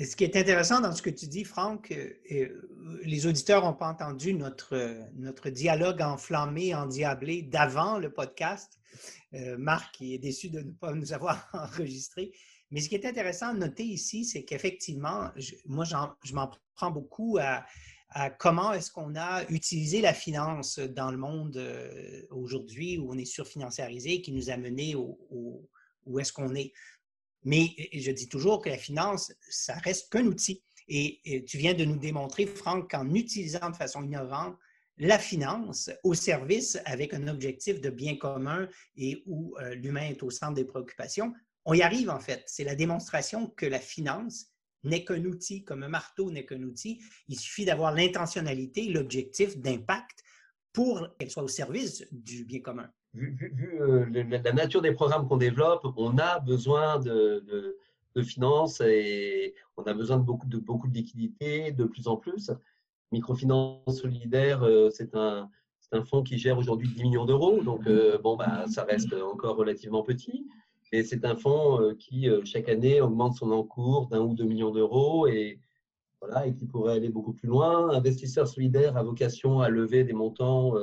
[0.05, 3.73] ce qui est intéressant dans ce que tu dis, Franck, euh, euh, les auditeurs n'ont
[3.73, 8.79] pas entendu notre, notre dialogue enflammé, endiablé d'avant le podcast.
[9.33, 12.31] Euh, Marc est déçu de ne pas nous avoir enregistré.
[12.71, 15.31] Mais ce qui est intéressant de noter ici, c'est qu'effectivement,
[15.65, 17.65] moi, je m'en prends beaucoup à,
[18.37, 21.59] comment est-ce qu'on a utilisé la finance dans le monde
[22.29, 26.73] aujourd'hui où on est surfinanciarisé, qui nous a menés où est-ce qu'on est.
[27.43, 30.61] Mais je dis toujours que la finance, ça reste qu'un outil.
[30.87, 34.57] Et, tu viens de nous démontrer, Franck, qu'en utilisant de façon innovante
[34.97, 40.23] la finance au service avec un objectif de bien commun et où euh, l'humain est
[40.23, 42.43] au centre des préoccupations, on y arrive en fait.
[42.47, 44.47] C'est la démonstration que la finance
[44.83, 47.01] n'est qu'un outil, comme un marteau n'est qu'un outil.
[47.29, 50.21] Il suffit d'avoir l'intentionnalité, l'objectif d'impact
[50.73, 55.37] pour qu'elle soit au service du bien commun vu, euh, la nature des programmes qu'on
[55.37, 57.75] développe, on a besoin de,
[58.21, 62.51] finances et on a besoin de beaucoup de, beaucoup de liquidités de plus en plus.
[63.13, 65.49] Microfinance solidaire, euh, c'est un,
[65.93, 69.55] un fonds qui gère aujourd'hui 10 millions d'euros, donc euh, bon, bah, ça reste encore
[69.55, 70.45] relativement petit.
[70.91, 75.27] Et c'est un fonds qui, chaque année, augmente son encours d'un ou deux millions d'euros
[75.27, 75.59] et,
[76.19, 77.91] voilà, et qui pourrait aller beaucoup plus loin.
[77.91, 80.73] Investisseur solidaire a vocation à lever des montants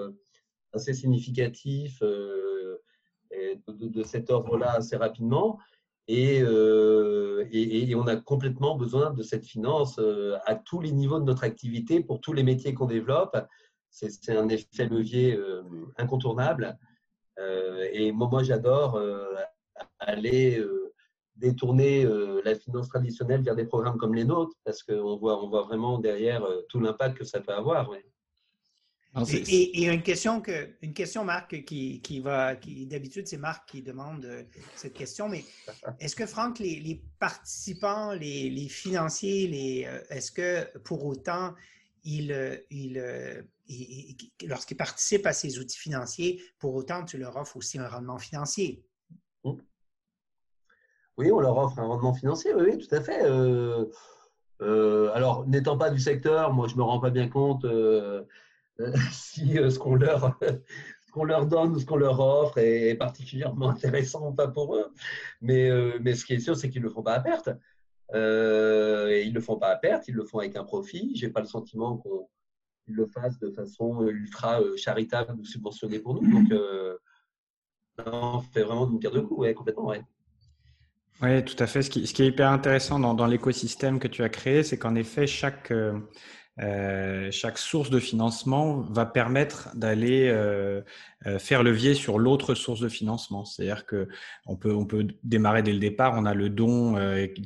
[0.77, 2.03] assez significatif
[3.33, 5.59] euh, de, cet ordre-là assez rapidement.
[6.09, 11.19] Euh, et, et, on a complètement besoin de cette finance euh, à tous les niveaux
[11.19, 13.37] de notre activité pour tous les métiers qu'on développe.
[13.91, 15.39] C'est un effet levier
[15.97, 16.79] incontournable.
[17.93, 19.01] et moi, moi j'adore
[20.01, 20.63] aller
[21.37, 22.07] détourner
[22.45, 25.99] la finance traditionnelle vers des programmes comme les nôtres parce qu'on voit, on voit vraiment
[25.99, 27.91] derrière tout l'impact que ça peut avoir.
[29.25, 33.83] Et, une question que, une question, Marc, qui, qui va, qui d'habitude c'est Marc qui
[33.83, 34.43] demande euh,
[34.75, 35.45] cette question, mais
[36.01, 41.55] est-ce que Franck, les, participants, les, financiers, les, euh, est-ce que pour autant
[42.05, 43.03] ils, euh, ils,
[44.47, 48.85] lorsqu'ils participent à ces outils financiers, pour autant tu leur offres aussi un rendement financier?
[49.45, 49.53] Mmh.
[51.17, 53.23] Oui, on leur offre un rendement financier, oui, tout à fait.
[54.61, 57.65] alors, n'étant pas du secteur, moi je me rends pas bien compte.
[59.13, 60.39] si euh, ce qu'on leur,
[61.13, 64.93] qu'on donne ou ce qu'on leur offre est particulièrement intéressant pas pour eux.
[65.41, 67.51] Mais, euh, mais ce qui est sûr, c'est qu'ils ne le font pas à perte.
[68.15, 71.17] Euh, et ils le font pas à perte, ils le font avec un profit.
[71.17, 76.15] Je n'ai pas le sentiment qu'ils le fassent de façon ultra charitable ou subventionnée pour
[76.15, 76.31] nous.
[76.31, 76.53] Donc,
[78.05, 79.87] on fait vraiment d'une pierre deux coups, ouais, complètement.
[79.87, 80.05] Ouais.
[81.23, 81.83] Oui, tout à fait.
[81.83, 85.71] Ce qui, est hyper intéressant dans, l'écosystème que tu as créé, c'est qu'en effet, chaque,
[85.71, 85.99] euh,
[86.59, 90.37] chaque source de financement va permettre d'aller euh,
[90.77, 90.83] euh,
[91.39, 93.45] faire levier sur l'autre source de financement.
[93.45, 94.09] C'est-à-dire que
[94.47, 96.15] on peut on peut démarrer dès le départ.
[96.17, 96.97] On a le don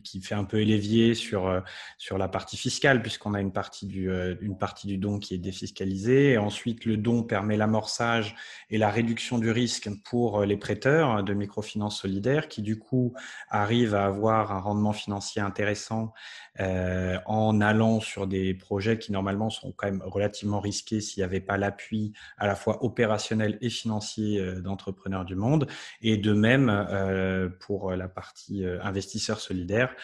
[0.05, 1.63] qui fait un peu levier sur
[1.99, 5.39] sur la partie fiscale puisqu'on a une partie du une partie du don qui est
[5.39, 6.39] défiscalisée.
[6.39, 8.35] Ensuite, le don permet l'amorçage
[8.69, 13.15] et la réduction du risque pour les prêteurs de microfinance solidaire qui du coup
[13.49, 16.13] arrivent à avoir un rendement financier intéressant
[16.59, 21.41] en allant sur des projets qui normalement sont quand même relativement risqués s'il n'y avait
[21.41, 25.67] pas l'appui à la fois opérationnel et financier euh, d'entrepreneurs du monde.
[26.03, 29.95] Et de même euh, pour la partie euh, investisseur solidaire,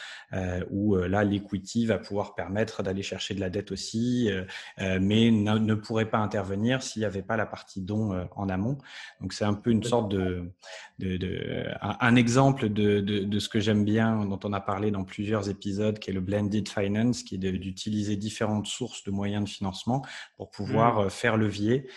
[0.71, 4.31] où là, l'equity va pouvoir permettre d'aller chercher de la dette aussi,
[4.79, 8.79] mais ne, pourrait pas intervenir s'il n'y avait pas la partie don en amont.
[9.21, 10.51] Donc c'est un peu une sorte de,
[10.99, 15.49] de, un, exemple de, de ce que j'aime bien, dont on a parlé dans plusieurs
[15.49, 20.05] épisodes, qui est le blended finance, qui est d'utiliser différentes sources de moyens de financement
[20.37, 21.11] pour pouvoir mmh.
[21.11, 21.89] faire levier.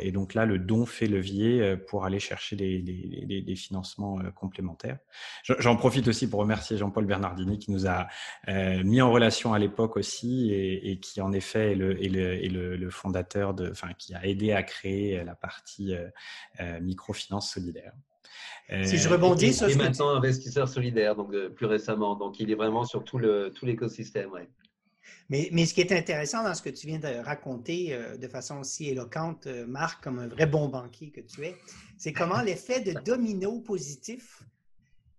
[0.00, 4.98] Et donc là, le don fait levier euh, pour aller chercher des, des, financements complémentaires.
[5.44, 8.08] J'en profite aussi pour remercier Jean-Paul Bernardini qui nous a
[8.48, 13.54] mis en relation à l'époque aussi et, qui en effet est le, le, le, fondateur
[13.54, 15.94] de, enfin, qui a aidé à créer la partie
[16.80, 17.92] microfinance solidaire.
[18.84, 23.04] Si je rebondis sur maintenant investisseur solidaire, donc plus récemment, donc il est vraiment sur
[23.04, 23.18] tout
[23.62, 24.30] l'écosystème.
[24.32, 24.48] ouais.
[25.28, 28.28] Mais, mais, ce qui est intéressant dans ce que tu viens de raconter euh, de
[28.28, 31.56] façon aussi éloquente, euh, Marc, comme un vrai bon banquier que tu es,
[31.96, 34.42] c'est comment l'effet de domino positif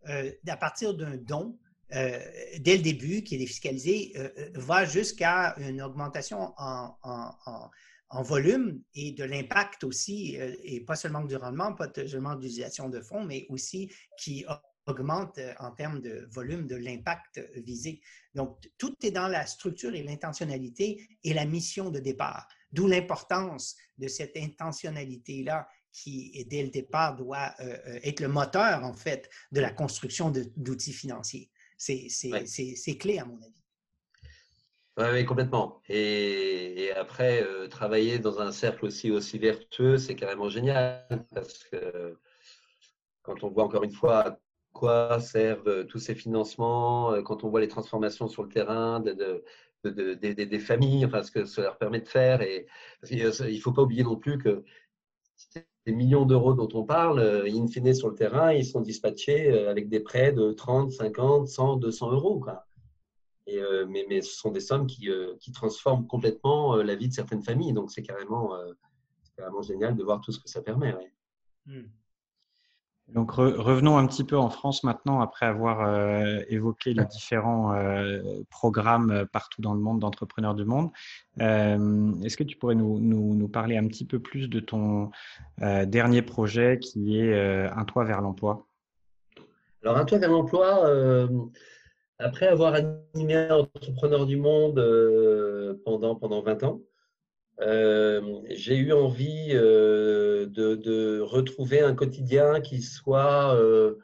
[0.09, 1.57] euh, à partir d'un don
[1.91, 4.11] dès le début, qui est défiscalisé,
[4.55, 7.69] va jusqu'à une augmentation en, en,
[8.09, 12.99] en, volume et de l'impact aussi, et pas seulement du rendement, pas seulement d'utilisation de
[13.01, 14.43] fonds, mais aussi qui
[14.87, 18.01] augmente euh, en termes de volume de l'impact visé.
[18.33, 22.47] Donc, tout est dans la structure et l'intentionnalité et la mission de départ.
[22.71, 28.83] D'où l'importance de cette intentionnalité-là qui, dès le départ, doit euh, euh, être le moteur,
[28.83, 31.49] en fait, de la construction d'outils financiers.
[31.77, 33.63] C'est clé, à mon avis.
[34.97, 35.81] Oui, complètement.
[35.89, 42.17] Et, après, travailler dans un cercle aussi, aussi vertueux, c'est carrément génial parce que
[43.21, 44.39] quand on voit encore une fois
[44.75, 48.99] quoi servent euh, tous ces financements, euh, quand on voit les transformations sur le terrain
[48.99, 49.43] de,
[49.83, 52.41] des familles, enfin, ce que ça leur permet de faire.
[52.41, 52.67] Et,
[53.09, 54.63] il ne faut pas oublier non plus que
[55.85, 59.67] les millions d'euros dont on parle, euh, in fine sur le terrain, ils sont dispatchés
[59.67, 62.43] avec des prêts de 30, 50, 100, 200 euros.
[63.47, 65.09] Mais, ce sont des sommes qui,
[65.53, 67.73] transforment complètement la vie de certaines familles.
[67.73, 68.51] Donc c'est carrément,
[69.61, 70.95] génial de voir tout ce que ça permet.
[71.65, 71.85] Hmm.
[73.09, 78.19] Donc revenons un petit peu en France maintenant, après avoir euh, évoqué les différents euh,
[78.49, 80.89] programmes euh, partout dans le monde d'entrepreneurs du monde.
[81.39, 85.11] Est-ce que tu pourrais nous, parler un petit peu plus de ton
[85.59, 87.33] dernier projet qui est
[87.69, 88.65] Un toit vers l'emploi?
[89.83, 90.89] Alors Un toit vers l'emploi,
[92.17, 94.81] après avoir animé Entrepreneurs du monde
[95.85, 96.81] pendant, pendant 20 ans,
[97.61, 103.95] euh, j'ai eu envie euh, de, retrouver un quotidien qui soit euh,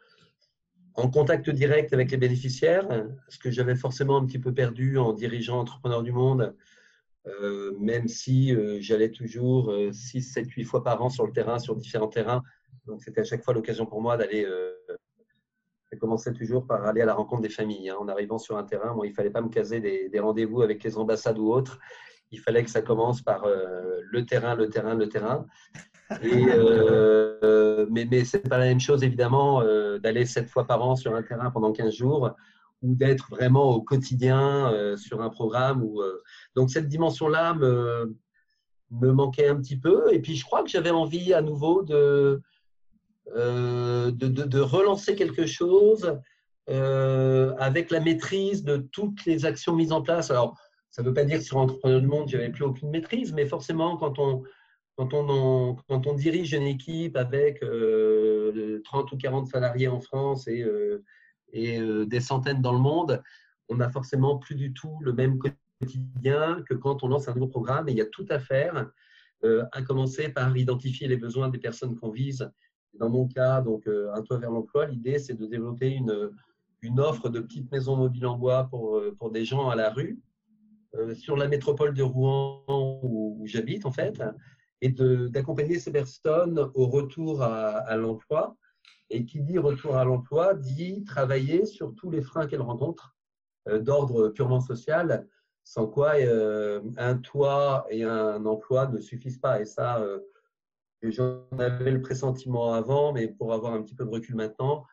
[0.96, 2.88] en contact direct avec les bénéficiaires,
[3.28, 6.56] ce que j'avais forcément un petit peu perdu en dirigeant Entrepreneurs du Monde,
[7.80, 12.10] même si j'allais toujours 6, 7, 8 fois par an sur le terrain, sur différents
[12.10, 12.44] terrains.
[12.88, 14.46] Donc c'était à chaque fois l'occasion pour moi d'aller
[15.94, 17.90] je commençais toujours par aller à la rencontre des familles.
[17.90, 17.98] Hein.
[18.00, 20.84] En arrivant sur un terrain, moi, il ne fallait pas me caser des rendez-vous avec
[20.84, 21.80] les ambassades ou autres
[22.32, 25.46] il fallait que ça commence par euh, le terrain, le terrain, le terrain.
[26.24, 30.84] Euh, mais mais ce n'est pas la même chose, évidemment, euh, d'aller sept fois par
[30.84, 32.32] an sur un terrain pendant 15 jours
[32.82, 35.84] ou d'être vraiment au quotidien sur un programme.
[35.84, 36.02] Où,
[36.56, 38.14] donc, cette dimension-là me,
[38.90, 40.12] me manquait un petit peu.
[40.12, 42.42] Et puis, je crois que j'avais envie à nouveau de,
[43.34, 46.18] de, de, de, relancer quelque chose
[46.68, 50.30] avec la maîtrise de toutes les actions mises en place.
[50.30, 50.58] Alors,
[50.92, 53.32] ça ne veut pas dire que sur Entrepreneur du Monde, je n'avais plus aucune maîtrise,
[53.32, 54.44] mais forcément, quand on,
[56.16, 61.02] dirige une équipe avec 30 euh, ou 40 salariés en France et, euh,
[61.56, 63.24] euh, des centaines dans le monde,
[63.70, 67.48] on n'a forcément plus du tout le même quotidien que quand on lance un nouveau
[67.48, 68.92] programme et il y a tout à faire,
[69.72, 72.52] à commencer par identifier les besoins des personnes qu'on vise.
[72.94, 77.40] Dans mon cas, donc un toit vers l'emploi, l'idée c'est de développer une, offre de
[77.40, 80.22] petites maisons mobiles en bois pour, des gens à la rue
[81.16, 82.64] sur la métropole de Rouen
[83.04, 84.22] où, j'habite en fait,
[84.82, 88.58] et d'accompagner ces personnes au retour à, l'emploi.
[89.14, 93.14] Et qui dit retour à l'emploi dit travailler sur tous les freins qu'elles rencontrent
[93.68, 95.28] euh, d'ordre purement social,
[95.66, 99.60] sans quoi euh, un toit et un emploi ne suffisent pas.
[99.60, 100.02] Et ça,
[101.04, 104.86] j'en avais le pressentiment avant, mais pour avoir un petit peu de recul maintenant,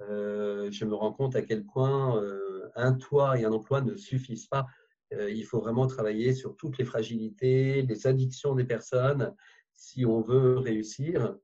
[0.00, 2.18] je me rends compte à quel point
[2.76, 4.66] un toit et un emploi ne suffisent pas.
[5.12, 9.34] Euh, il faut vraiment travailler sur toutes les fragilités, les addictions des personnes
[9.72, 11.36] si on veut réussir.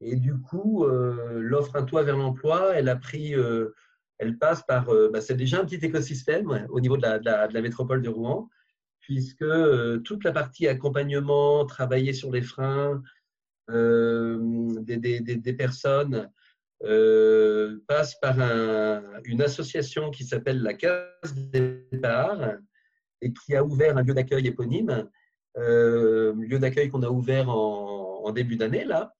[0.00, 3.74] Et du coup, euh, l'offre Un toit vers l'emploi, elle a pris, euh,
[4.18, 8.08] elle passe par, bah, c'est déjà un petit écosystème au niveau de la, métropole de
[8.08, 8.48] Rouen,
[9.00, 9.44] puisque
[10.04, 13.02] toute la partie accompagnement, travailler sur les freins
[13.68, 16.30] des, personnes
[16.80, 18.38] passe par
[19.24, 22.56] une association qui s'appelle la Case départ
[23.22, 25.08] et qui a ouvert un lieu d'accueil éponyme,
[25.56, 29.14] euh, lieu d'accueil qu'on a ouvert en, début d'année là.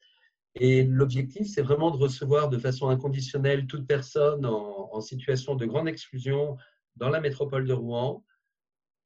[0.56, 5.88] Et l'objectif, c'est vraiment de recevoir de façon inconditionnelle toute personne en, situation de grande
[5.88, 6.56] exclusion
[6.96, 8.24] dans la métropole de Rouen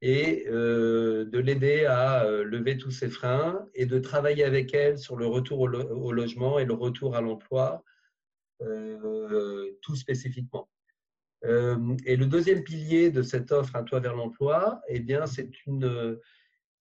[0.01, 4.97] et euh, de l'aider à euh, lever tous ses freins et de travailler avec elle
[4.97, 7.85] sur le retour au, logement et le retour à l'emploi,
[9.83, 10.69] tout spécifiquement.
[11.45, 15.67] Euh, et le deuxième pilier de cette offre Un toit vers l'emploi, eh bien, c'est
[15.67, 16.19] une,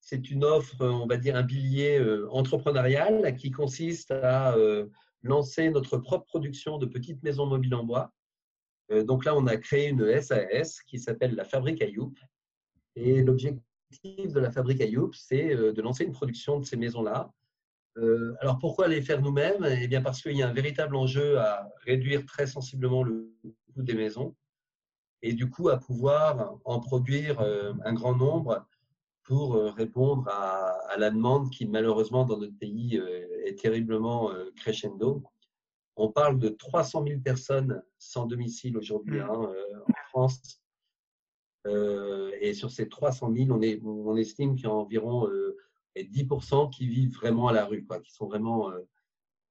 [0.01, 4.88] c'est une offre, on va dire, un pilier euh, entrepreneurial qui consiste à euh,
[5.23, 8.13] lancer notre propre production de petites maisons mobiles en bois.
[9.05, 12.17] Donc là, on a créé une SAS qui s'appelle la Fabrique à Youp
[12.95, 13.61] Et l'objectif
[14.34, 17.32] de la fabrique à Youp, c'est de lancer une production de ces maisons-là.
[18.39, 19.65] Alors pourquoi les faire nous-mêmes?
[19.81, 23.31] Eh bien parce qu'il y a un véritable enjeu à réduire très sensiblement le
[23.73, 24.35] coût des maisons
[25.21, 28.65] et du coup à pouvoir en produire un grand nombre
[29.23, 33.01] pour répondre à, la demande qui malheureusement dans notre pays
[33.45, 35.23] est terriblement crescendo.
[35.95, 39.29] On parle de 300 000 personnes sans domicile aujourd'hui mmh.
[39.29, 39.53] hein,
[39.87, 40.61] en France.
[41.65, 45.27] et sur ces 300 000, on, est, on estime qu'il y a environ
[46.03, 48.71] 10% qui vivent vraiment à la rue, quoi, qui sont vraiment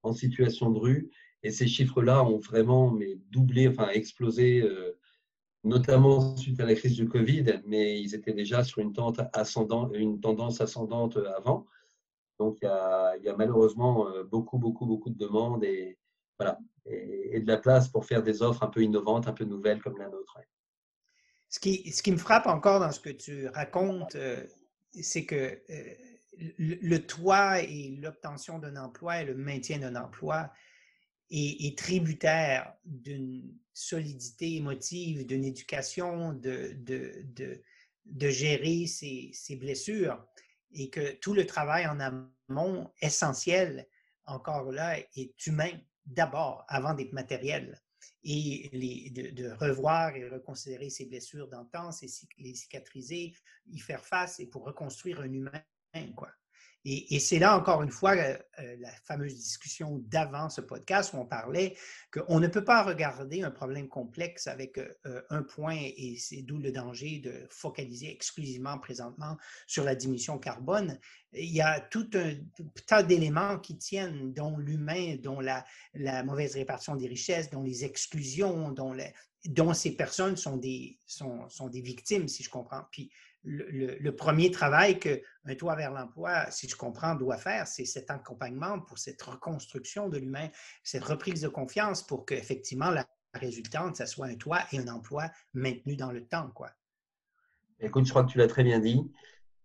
[0.02, 1.10] en situation de rue.
[1.42, 4.64] Et ces chiffres-là ont vraiment mais, doublé, enfin explosé
[5.64, 11.18] notamment suite à la crise du Covid, mais ils étaient déjà sur une, tendance ascendante
[11.36, 11.66] avant.
[12.38, 12.66] Donc, il
[13.24, 15.98] y, a, malheureusement euh, beaucoup, beaucoup, beaucoup de demandes et,
[16.38, 19.82] voilà, et, de la place pour faire des offres un peu innovantes, un peu nouvelles
[19.82, 20.38] comme la nôtre.
[21.48, 24.44] Ce, qui, me frappe encore dans ce que tu racontes, euh,
[24.92, 25.34] c'est que
[25.70, 25.94] euh,
[26.58, 30.52] le, toit et l'obtention d'un emploi et le maintien d'un emploi
[31.30, 37.62] est, tributaire d'une solidité émotive, d'une éducation, de, de,
[38.06, 40.24] de, gérer ses, ses, blessures
[40.72, 43.86] et que tout le travail en amont essentiel,
[44.24, 45.72] encore là, est humain
[46.06, 47.80] d'abord, avant d'être matériel.
[48.24, 48.68] Et
[49.32, 51.90] de, revoir et reconsidérer ses blessures d'antan,
[52.38, 53.34] les cicatriser,
[53.66, 55.62] y faire face et pour reconstruire un humain,
[56.84, 61.18] Et, c'est là, encore une fois, euh, euh, la fameuse discussion d'avant ce podcast où
[61.18, 61.76] on parlait
[62.10, 66.56] qu'on ne peut pas regarder un problème complexe avec euh, un point et c'est d'où
[66.58, 69.36] le danger de focaliser exclusivement présentement
[69.66, 70.98] sur la diminution carbone.
[71.32, 72.34] Il y a tout un
[72.86, 75.64] tas d'éléments qui tiennent, dont l'humain, dont la,
[76.22, 80.96] mauvaise répartition des richesses, dont les exclusions, dont, ces personnes sont des,
[81.74, 82.84] victimes, si je comprends.
[83.44, 88.80] Le, premier travail qu'un toit vers l'emploi, si je comprends, doit faire, c'est cet accompagnement
[88.80, 90.48] pour cette reconstruction de l'humain,
[90.82, 95.30] cette reprise de confiance pour qu'effectivement la résultante, ça soit un toit et un emploi
[95.54, 96.50] maintenu dans le temps.
[96.54, 96.70] Quoi.
[97.80, 99.10] Écoute, je crois que tu l'as très bien dit.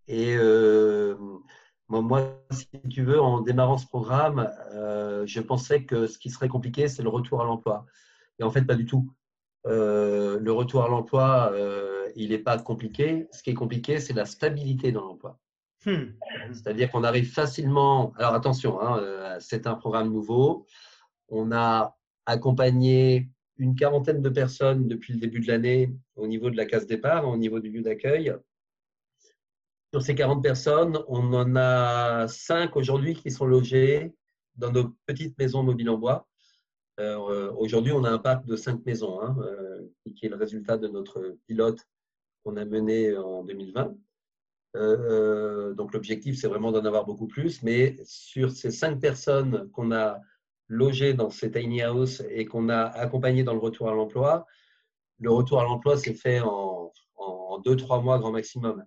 [0.08, 1.16] Et euh,
[1.88, 6.50] moi, si tu veux, en démarrant ce programme, euh, je pensais que ce qui serait
[6.50, 7.86] compliqué, c'est le retour à l'emploi.
[8.40, 9.12] Et en fait, pas du tout.
[9.66, 11.52] Euh, le retour à l'emploi,
[12.16, 13.28] il n'est pas compliqué.
[13.32, 15.40] Ce qui est compliqué, c'est la stabilité dans l'emploi.
[15.86, 16.14] Hmm.
[16.54, 18.14] C'est-à-dire qu'on arrive facilement.
[18.18, 20.66] Alors attention, hein, euh, c'est un programme nouveau.
[21.28, 26.58] On a accompagné une quarantaine de personnes depuis le début de l'année au niveau de
[26.58, 28.34] la case départ, au niveau du lieu d'accueil.
[29.92, 34.14] Sur ces 40 personnes, on en a 5 aujourd'hui qui sont logées
[34.56, 36.28] dans nos petites maisons mobiles en bois.
[37.00, 39.82] Euh, aujourd'hui, on a un parc de 5 maisons, hein, euh,
[40.16, 41.88] qui est le résultat de notre pilote
[42.44, 43.96] qu'on a mené en 2020.
[44.76, 47.64] Euh, donc l'objectif, c'est vraiment d'en avoir beaucoup plus.
[47.64, 50.20] Mais sur ces cinq personnes qu'on a
[50.68, 54.46] logées dans ces tiny house et qu'on a accompagnées dans le retour à l'emploi,
[55.20, 56.92] le retour à l'emploi s'est fait en,
[57.64, 58.84] deux, trois mois grand maximum.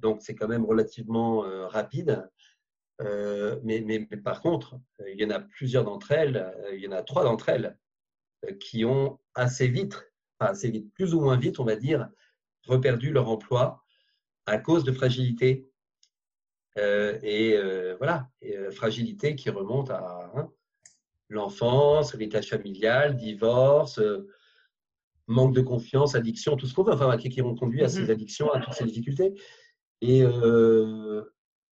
[0.00, 2.28] Donc c'est quand même relativement euh, rapide.
[3.00, 4.78] Euh, mais, par contre,
[5.08, 7.76] il y en a plusieurs d'entre elles, il y en a trois d'entre elles
[8.60, 12.08] qui ont assez vite, assez vite, plus ou moins vite, on va dire,
[12.66, 13.82] reperdu leur emploi
[14.46, 15.68] à cause de fragilité.
[16.76, 20.50] Euh, et euh, voilà, euh, fragilité qui remonte à hein,
[21.28, 24.00] l'enfance, héritage familial, divorce,
[25.26, 28.10] manque de confiance, addiction, tout ce qu'on veut, enfin, qui, ont conduit à ces mm-hmm.
[28.10, 29.34] addictions, à toutes ces difficultés.
[30.00, 30.22] Et,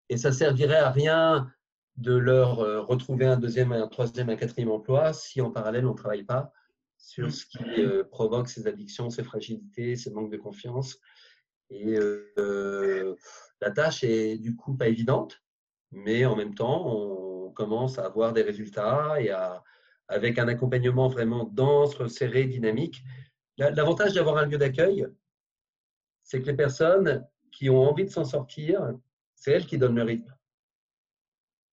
[0.09, 1.51] et ça servirait à rien
[1.97, 5.97] de leur retrouver un deuxième, un troisième, un quatrième emploi si en parallèle on ne
[5.97, 6.51] travaille pas
[7.03, 7.30] sur mm.
[7.30, 10.98] ce qui euh, provoque ces addictions, ces fragilités, ces manques de confiance.
[11.68, 13.16] Et euh,
[13.61, 15.42] la tâche est du coup pas évidente,
[15.90, 19.62] mais en même temps, on commence à avoir des résultats et à,
[20.09, 23.03] avec un accompagnement vraiment dense, serré, dynamique.
[23.59, 25.07] L'avantage d'avoir un lieu d'accueil,
[26.22, 28.94] c'est que les personnes qui ont envie de s'en sortir,
[29.34, 30.34] c'est elles qui donnent le rythme.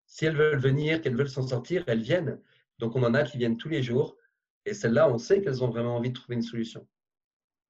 [0.07, 2.41] Si elles veulent venir, qu'elles veulent s'en sortir, elles viennent.
[2.79, 4.17] Donc on en a qui viennent tous les jours
[4.69, 6.87] et celles-là, on sait qu'elles ont vraiment envie de trouver une solution.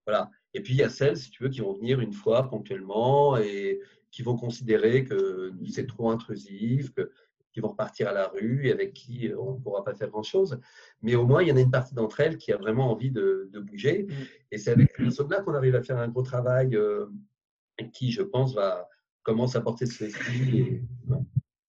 [0.07, 0.31] Voilà.
[0.55, 3.37] Et puis, il y a celles, si tu veux, qui vont venir une fois ponctuellement
[3.37, 3.81] et
[4.11, 7.13] qui vont considérer que c'est trop intrusif, que,
[7.53, 10.59] qui vont repartir à la rue et avec qui on ne pourra pas faire grand-chose.
[11.03, 13.11] Mais au moins, il y en a une partie d'entre elles qui a vraiment envie
[13.11, 14.05] de, bouger.
[14.05, 14.13] Mm.
[14.53, 17.07] Et c'est avec ces personnes-là qu'on arrive à faire un gros travail euh,
[17.93, 18.89] qui, je pense, va
[19.23, 20.81] commencer à porter ses fruits.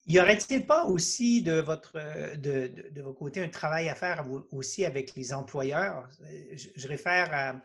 [0.06, 1.92] Y aurait-il pas aussi de votre
[2.36, 6.08] de, de, vos côtés un travail à faire aussi avec les employeurs?
[6.52, 7.60] Je, réfère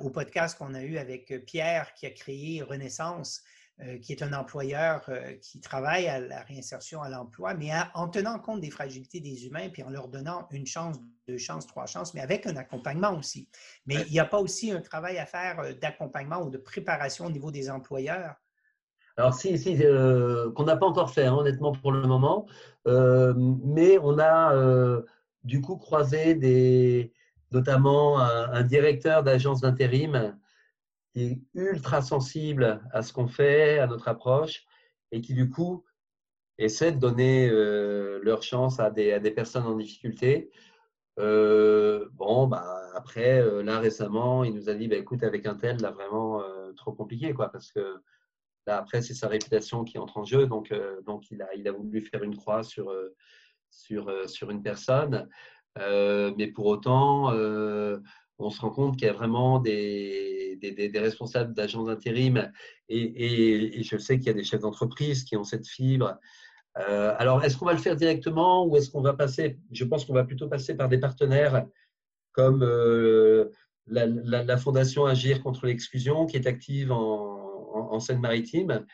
[0.00, 3.42] au podcast qu'on a eu avec Pierre qui a créé Renaissance,
[3.80, 8.06] euh, qui est un employeur euh, qui travaille à la réinsertion à l'emploi, mais en
[8.06, 10.96] tenant compte des fragilités des humains, puis en leur donnant une chance,
[11.26, 13.48] deux chances, trois chances, mais avec un accompagnement aussi.
[13.86, 17.26] Mais il n'y a pas aussi un travail à faire euh, d'accompagnement ou de préparation
[17.26, 18.36] au niveau des employeurs?
[19.16, 22.46] Alors, si, si qu'on n'a pas encore fait, hein, honnêtement, pour le moment,
[22.86, 25.02] mais on a
[25.44, 27.12] du coup croisé des,
[27.52, 30.36] notamment un directeur d'agence d'intérim
[31.14, 34.64] qui est ultra sensible à ce qu'on fait, à notre approche,
[35.12, 35.84] et qui du coup
[36.58, 40.50] essaie de donner euh, leur chance à des, à des, personnes en difficulté.
[41.20, 45.54] Euh, bon, bah, après, euh, là récemment, il nous a dit, bah, écoute, avec un
[45.54, 46.42] tel, là vraiment
[46.76, 48.02] trop compliqué, quoi, parce que
[48.66, 50.72] là après, c'est sa réputation qui entre en jeu, donc,
[51.04, 52.92] donc il, a, il a voulu faire une croix sur,
[53.70, 55.28] sur, sur une personne.
[55.76, 57.32] mais pour autant,
[58.38, 62.50] on se rend compte qu'il y a vraiment des, des, responsables d'agences d'intérim
[62.88, 66.18] et, et, je sais qu'il y a des chefs d'entreprise qui ont cette fibre.
[66.78, 69.58] Euh, alors, est-ce qu'on va le faire directement ou est-ce qu'on va passer?
[69.70, 71.66] Je pense qu'on va plutôt passer par des partenaires
[72.32, 73.50] comme euh,
[73.86, 77.33] la, Fondation Agir contre l'exclusion qui est active en,
[78.00, 78.84] Seine-Maritime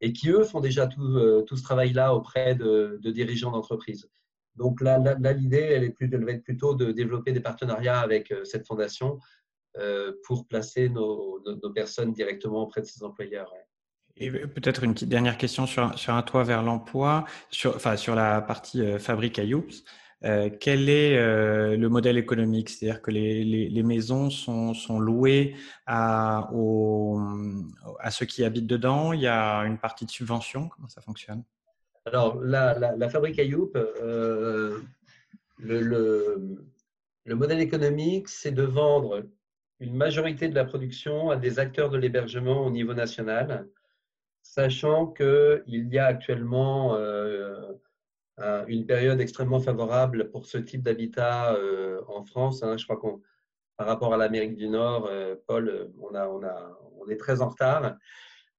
[0.00, 4.08] et qui, eux, font déjà tout, euh, tout ce travail-là auprès de, dirigeants d'entreprise.
[4.54, 4.98] Donc là,
[5.32, 9.18] l'idée, elle, est va être plutôt de développer des partenariats avec euh, cette fondation
[9.78, 11.42] euh, pour placer nos,
[11.74, 13.52] personnes directement auprès de ces employeurs.
[14.18, 18.14] Et peut-être une petite dernière question sur, sur un toit vers l'emploi, sur, enfin, sur
[18.14, 19.84] la partie fabrique à Youps.
[20.22, 21.16] Quel est
[21.76, 22.70] le modèle économique?
[22.70, 25.54] C'est-à-dire que les, maisons sont, louées
[25.86, 26.48] à,
[28.10, 29.12] ceux qui habitent dedans?
[29.12, 30.68] Il y a une partie de subvention?
[30.68, 31.44] Comment ça fonctionne?
[32.06, 34.80] Alors, la, fabrique à euh,
[35.58, 35.80] le,
[37.24, 39.24] le, modèle économique, c'est de vendre
[39.80, 43.68] une majorité de la production à des acteurs de l'hébergement au niveau national,
[44.40, 47.72] sachant qu'il y a actuellement euh,
[48.38, 52.62] une période extrêmement favorable pour ce type d'habitat euh, en France.
[52.62, 52.76] Hein.
[52.76, 53.22] je crois qu'on,
[53.76, 55.10] par rapport à l'Amérique du Nord,
[55.46, 57.96] Paul, on, est très en retard.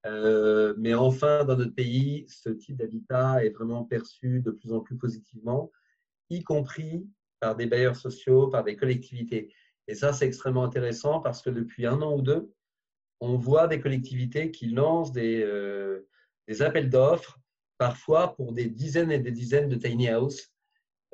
[0.06, 4.80] Euh, mais enfin, dans notre pays, ce type d'habitat est vraiment perçu de plus en
[4.80, 5.72] plus positivement,
[6.30, 7.08] y compris
[7.40, 9.54] par des bailleurs sociaux, par des collectivités.
[9.88, 12.52] Et ça, c'est extrêmement intéressant parce que depuis un an ou deux,
[13.20, 16.08] on voit des collectivités qui lancent euh,
[16.48, 17.40] des appels d'offres,
[17.78, 20.52] parfois pour des dizaines et des dizaines de tiny house,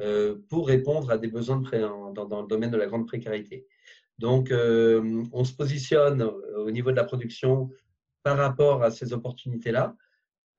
[0.02, 1.62] euh, pour répondre à des besoins
[2.14, 3.68] dans, le domaine de la grande précarité.
[4.20, 7.70] Donc, on se positionne au niveau de la production
[8.22, 9.96] par rapport à ces opportunités-là,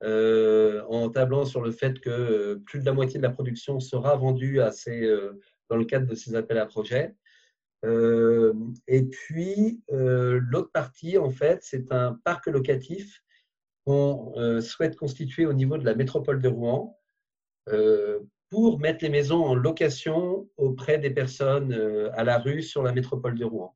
[0.03, 3.79] euh, en tablant sur le fait que euh, plus de la moitié de la production
[3.79, 5.31] sera vendue euh,
[5.69, 7.15] dans le cadre de ces appels à projets.
[8.87, 13.23] et puis, l'autre partie, en fait, c'est un parc locatif
[13.85, 16.99] qu'on souhaite constituer au niveau de la métropole de Rouen
[18.49, 21.73] pour mettre les maisons en location auprès des personnes
[22.13, 23.75] à la rue sur la métropole de Rouen.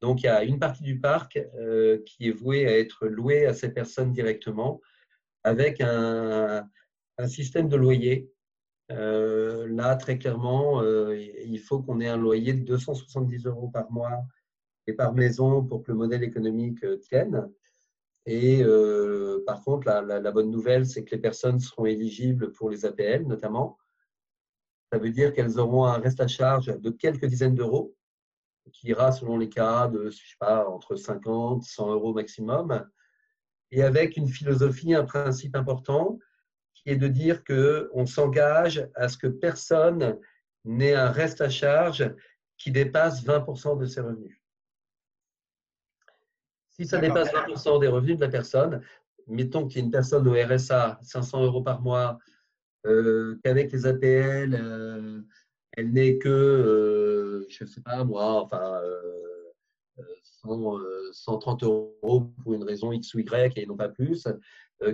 [0.00, 3.46] Donc, il y a une partie du parc euh, qui est vouée à être louée
[3.46, 4.80] à ces personnes directement
[5.44, 6.68] avec un,
[7.26, 8.30] système de loyer.
[8.92, 13.90] Euh, là, très clairement, euh, il faut qu'on ait un loyer de 270 euros par
[13.90, 14.22] mois
[14.86, 17.48] et par maison pour que le modèle économique tienne.
[18.30, 18.62] Et
[19.46, 23.78] par contre, la bonne nouvelle, c'est que les personnes seront éligibles pour les APL notamment.
[24.92, 27.94] Ça veut dire qu'elles auront un reste à charge de quelques dizaines d'euros
[28.70, 32.86] qui ira selon les cas de, je sais pas, entre 50, 100 euros maximum,
[33.70, 36.18] et avec une philosophie, un principe important,
[36.74, 40.18] qui est de dire qu'on s'engage à ce que personne
[40.66, 42.14] n'ait un reste à charge
[42.58, 44.37] qui dépasse 20% de ses revenus.
[46.78, 48.82] Si ça dépasse 20% des revenus de la personne,
[49.26, 52.18] mettons qu'il y ait une personne au RSA, 500 euros par mois,
[52.86, 55.20] euh, qu'avec les APL, euh,
[55.78, 58.80] elle n'est que, euh, je ne sais pas moi, enfin,
[61.12, 61.68] 130 euh, euh,
[62.02, 64.26] euros pour une raison X ou Y et non pas plus,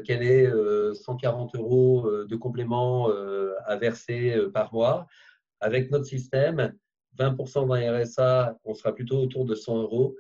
[0.05, 0.51] qu'elle ait
[0.95, 3.11] 140 euros de complément
[3.66, 5.07] à verser par mois.
[5.61, 6.74] Avec notre système,
[7.18, 10.16] 20% d'un RSA, on sera plutôt autour de 100 euros.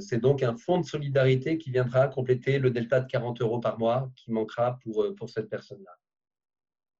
[0.00, 3.78] C'est donc un fonds de solidarité qui viendra compléter le delta de 40 euros par
[3.78, 5.92] mois qui manquera pour, pour cette personne-là.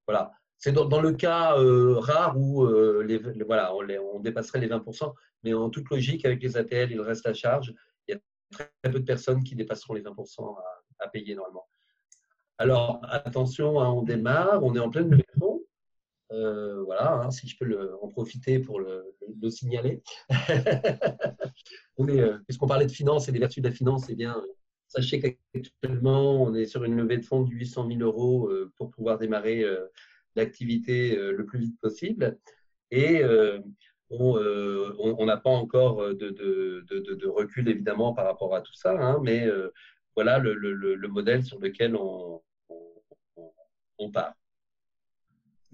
[0.06, 0.32] Voilà.
[0.64, 3.06] C'est dans, le cas euh, rare où euh,
[4.14, 5.12] on, dépasserait les 20%,
[5.42, 7.74] mais en toute logique, avec les APL, il reste à charge.
[8.08, 10.56] Il y a très peu de personnes qui dépasseront les 20%
[11.00, 11.68] à, payer normalement.
[12.56, 15.26] Alors, attention, hein, on démarre, on est en pleine levée.
[16.34, 19.14] Euh, voilà, hein, si je peux en profiter pour le,
[19.50, 20.02] signaler.
[22.00, 24.42] Euh, puisqu'on parlait de finance et des vertus de la finance, eh bien,
[24.88, 28.90] sachez qu'actuellement, on est sur une levée de fonds de 800 000 euros euh, pour
[28.90, 29.64] pouvoir démarrer
[30.34, 32.36] l'activité le plus vite possible.
[32.90, 33.22] Et
[34.10, 39.48] on n'a pas encore de, recul, évidemment, par rapport à tout ça, hein, mais
[40.16, 42.42] voilà le, modèle sur lequel on,
[43.98, 44.34] on part.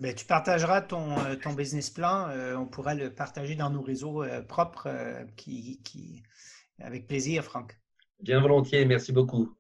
[0.01, 2.29] Ben, tu partageras ton, euh, business plan.
[2.31, 4.89] Euh, on pourra le partager dans nos réseaux euh, propres
[6.79, 7.79] avec plaisir, Franck.
[8.23, 9.55] Bien volontiers, merci beaucoup.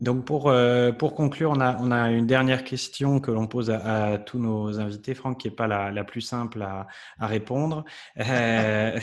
[0.00, 3.70] Donc pour, euh, pour conclure, on a, on a une dernière question que l'on pose
[3.70, 6.86] à, tous nos invités, Franck, qui n'est pas la, la, plus simple à,
[7.18, 7.84] à répondre.
[8.18, 8.98] Euh,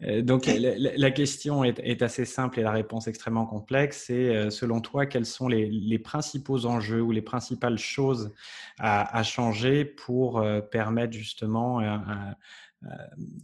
[0.22, 4.04] donc la, question est, assez simple et la réponse extrêmement complexe.
[4.06, 8.32] C'est euh, selon toi, quels sont les, les, principaux enjeux ou les principales choses
[8.80, 12.34] à, à changer pour euh, permettre justement un,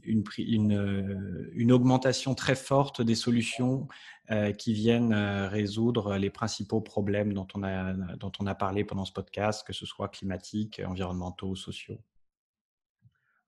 [0.03, 3.89] une, une, une, augmentation très forte des solutions
[4.31, 8.85] euh, qui viennent euh, résoudre les principaux problèmes dont on, a, dont on a parlé
[8.85, 11.99] pendant ce podcast, que ce soit climatiques, environnementaux, sociaux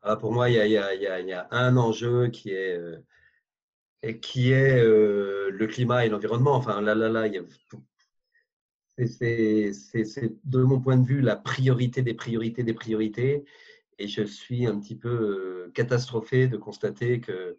[0.00, 3.02] ah, Pour moi, il y, a, il, y a, un enjeu qui est, euh,
[4.22, 6.54] qui est le climat et l'environnement.
[6.54, 7.28] Enfin, là, là, là,
[8.96, 9.70] c'est
[10.44, 13.44] de mon point de vue la priorité des priorités des priorités.
[14.00, 17.58] Et je suis un petit peu catastrophé de constater que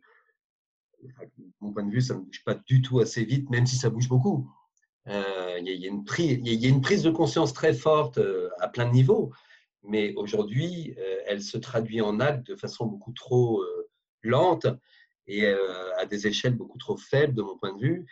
[1.60, 3.90] mon point de vue, ça ne bouge pas du tout assez vite, même si ça
[3.90, 4.52] bouge beaucoup.
[5.06, 9.32] Il y, a une prise de conscience très forte euh, à plein de niveaux,
[9.84, 13.90] mais aujourd'hui, euh, elle se traduit en actes de façon beaucoup trop euh,
[14.24, 14.68] lente
[15.28, 18.06] et à des échelles beaucoup trop faibles, de mon point de vue.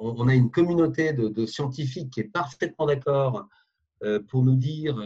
[0.00, 3.48] On, a une communauté de, scientifiques qui est parfaitement d'accord
[4.28, 4.96] pour nous dire,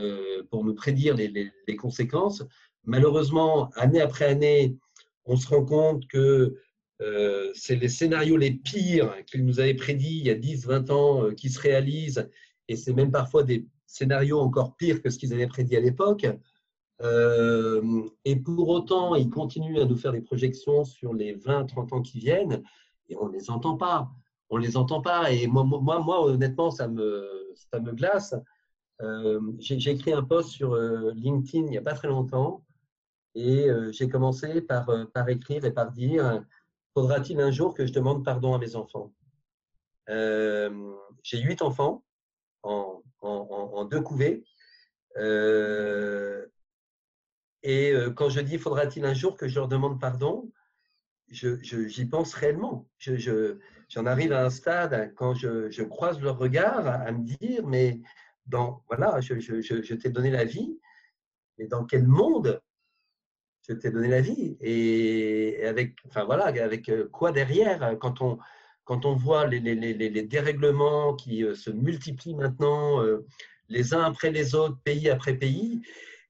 [0.50, 2.44] pour nous prédire les conséquences.
[2.84, 4.76] Malheureusement, année après année,
[5.24, 6.56] on se rend compte que
[7.00, 10.90] euh, c'est les scénarios les pires qu'ils nous avaient prédits il y a 10, 20
[10.90, 12.28] ans euh, qui se réalisent,
[12.66, 16.26] et c'est même parfois des scénarios encore pires que ce qu'ils avaient prédit à l'époque.
[17.00, 21.92] Euh, et pour autant, ils continuent à nous faire des projections sur les 20, 30
[21.92, 22.62] ans qui viennent,
[23.08, 24.10] et on ne les entend pas.
[24.50, 25.30] On les entend pas.
[25.30, 28.34] Et moi, moi, moi honnêtement, ça me, ça me glace.
[29.58, 32.64] J'ai écrit un post sur LinkedIn il n'y a pas très longtemps
[33.38, 36.44] et euh, j'ai commencé par, euh, écrire et par dire
[36.94, 39.12] Faudra-t-il un jour que je demande pardon à mes enfants?
[40.08, 40.92] Euh,
[41.22, 42.02] J'ai huit enfants
[42.62, 43.02] en,
[43.84, 44.42] deux couvées.
[47.62, 50.50] et quand je dis Faudra-t-il un jour que je leur demande pardon
[51.30, 52.88] j'y pense réellement.
[52.98, 57.66] J'en je, arrive à un stade quand je, je, croise leur regard à, me dire
[57.66, 58.00] mais
[58.48, 60.78] dans voilà, je, t'ai donné la vie,
[61.58, 62.60] mais dans quel monde
[63.68, 64.56] je t'ai donné la vie?
[64.60, 68.38] Et avec, enfin voilà, avec euh, quoi derrière quand on,
[68.84, 73.26] quand on voit les, les, les, dérèglements qui euh, se multiplient maintenant, euh,
[73.68, 75.82] les uns après les autres, pays après pays.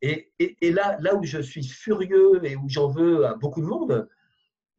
[0.02, 3.60] Et, et, et là, là où je suis furieux et où j'en veux à beaucoup
[3.60, 4.08] de monde,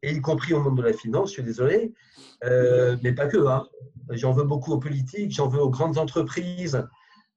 [0.02, 1.94] et y compris au monde de la finance, je suis désolé,
[2.42, 3.46] mais pas que.
[3.48, 3.68] Hein.
[4.12, 6.88] J'en veux beaucoup aux politiques, j'en veux aux grandes entreprises,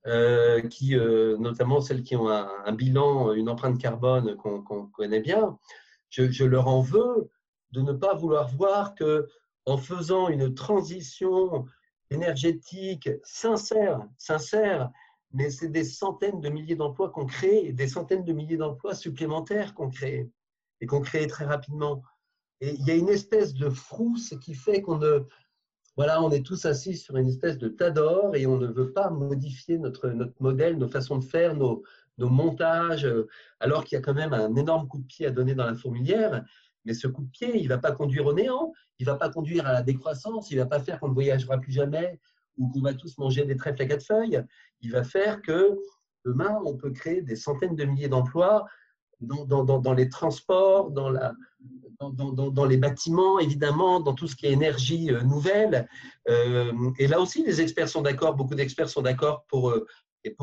[0.07, 5.59] euh, qui, euh, notamment celles qui ont un, bilan, une empreinte carbone qu'on connaît bien,
[6.11, 7.30] je, leur en veux
[7.70, 9.28] de ne pas vouloir voir que
[9.64, 11.66] en faisant une transition
[12.11, 14.90] énergétique sincère, sincère,
[15.32, 19.72] mais c'est des centaines de milliers d'emplois qu'on crée des centaines de milliers d'emplois supplémentaires
[19.72, 20.28] qu'on crée
[20.80, 22.03] et qu'on crée très rapidement.
[22.61, 25.26] Et il y a une espèce de frousse qui fait qu'on ne,
[25.97, 28.93] voilà, on est tous assis sur une espèce de tas d'or et on ne veut
[28.93, 31.82] pas modifier notre, notre modèle, nos façons de faire, nos,
[32.18, 33.28] nos montages, euh,
[33.61, 35.74] alors qu'il y a quand même un énorme coup de pied à donner dans la
[35.74, 36.45] fourmilière.
[36.84, 39.18] Mais ce coup de pied, il ne va pas conduire au néant, il ne va
[39.18, 42.18] pas conduire à la décroissance, il ne va pas faire qu'on ne voyagera plus jamais
[42.57, 44.43] ou qu'on va tous manger des trèfles à quatre feuilles.
[44.80, 45.78] Il va faire que
[46.24, 48.64] demain, on peut créer des centaines de milliers d'emplois
[49.23, 55.89] dans, les transports, dans les bâtiments, évidemment, dans tout ce qui est énergie euh, nouvelle.
[56.29, 59.87] Euh, et là aussi, les experts sont d'accord, beaucoup d'experts sont d'accord pour, euh,
[60.25, 60.35] et,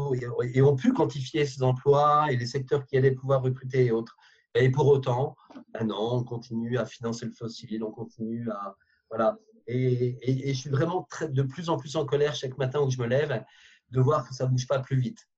[0.54, 4.16] et, ont pu quantifier ces emplois et les secteurs qui allaient pouvoir recruter et autres.
[4.56, 5.36] Et pour autant,
[5.74, 8.76] ben non, on continue à financer le fossile, on continue à.
[9.10, 9.38] Voilà.
[9.68, 10.18] Et,
[10.54, 13.44] je suis vraiment de plus en plus en colère chaque matin où je me lève
[13.92, 15.29] de voir que ça ne bouge pas plus vite.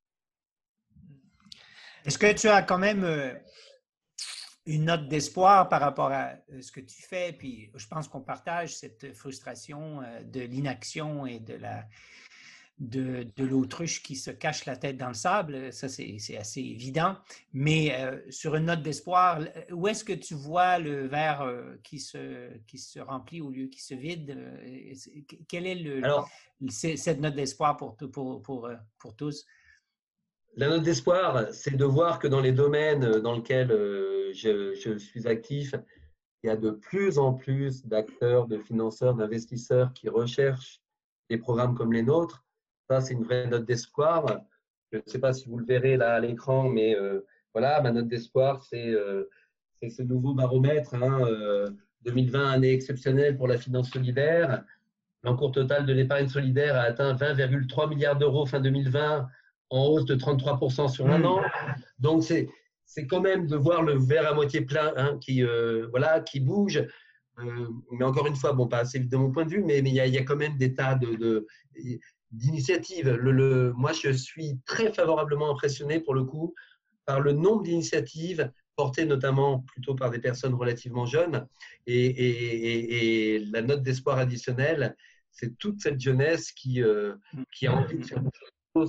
[2.06, 3.06] Est-ce que tu as quand même
[4.66, 7.34] une note d'espoir par rapport à euh, ce que tu fais?
[7.34, 11.86] Puis je pense qu'on partage cette frustration euh, de l'inaction et de la
[12.82, 17.16] de, l'autruche qui se cache la tête dans le sable, ça c'est assez évident.
[17.54, 19.40] Mais euh, sur une note d'espoir,
[19.72, 23.68] où est-ce que tu vois le verre euh, qui, se, qui se remplit au lieu
[23.68, 24.32] qui se vide?
[24.32, 25.06] Euh,
[25.48, 26.02] quelle est le,
[26.70, 29.46] cette note d'espoir pour, pour, pour, pour, tous?
[30.56, 35.28] La note d'espoir, c'est de voir que dans les domaines dans lesquels je, je suis
[35.28, 35.76] actif,
[36.44, 40.82] il y a de plus en plus d'acteurs, de financeurs, d'investisseurs qui recherchent
[41.30, 42.44] des programmes comme les nôtres
[42.92, 44.42] ça, c'est une vraie note d'espoir.
[44.92, 47.22] Je ne sais pas si vous le verrez là à l'écran, mais euh,
[47.54, 49.30] voilà, ma note d'espoir, c'est euh,
[49.82, 50.92] ce nouveau baromètre.
[50.92, 54.66] 2020, hein, euh, année exceptionnelle pour la finance solidaire.
[55.24, 59.30] L'encours total de l'épargne solidaire a atteint 20,3 milliards d'euros fin 2020,
[59.72, 61.26] en hausse de 33% sur un hmm.
[61.26, 61.42] an.
[62.00, 62.50] Donc, c'est
[62.86, 65.44] c'est quand même de voir le verre à moitié plein hein, qui,
[65.92, 66.84] voilà, qui bouge.
[67.38, 69.88] mais encore une fois, bon, pas assez vite de mon point de vue, mais il
[69.88, 71.48] y, y, a quand même des tas de, de
[72.32, 73.10] d'initiatives.
[73.10, 76.54] Le, moi, je suis très favorablement impressionné pour le coup
[77.06, 81.48] par le nombre d'initiatives portées notamment plutôt par des personnes relativement jeunes.
[81.88, 84.96] Et, la note d'espoir additionnelle,
[85.32, 87.16] c'est toute cette jeunesse qui, euh,
[87.54, 88.22] qui a envie de faire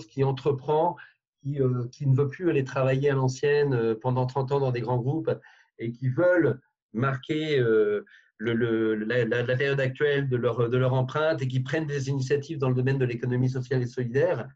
[0.08, 0.96] qui entreprend,
[1.42, 4.72] qui, euh, qui, ne veut plus aller travailler à l'ancienne euh, pendant 30 ans dans
[4.72, 5.30] des grands groupes
[5.78, 6.60] et qui veulent
[6.92, 12.58] marquer le, la, période actuelle de leur, de leur empreinte et qui prennent des initiatives
[12.58, 14.46] dans le domaine de l'économie sociale et solidaire.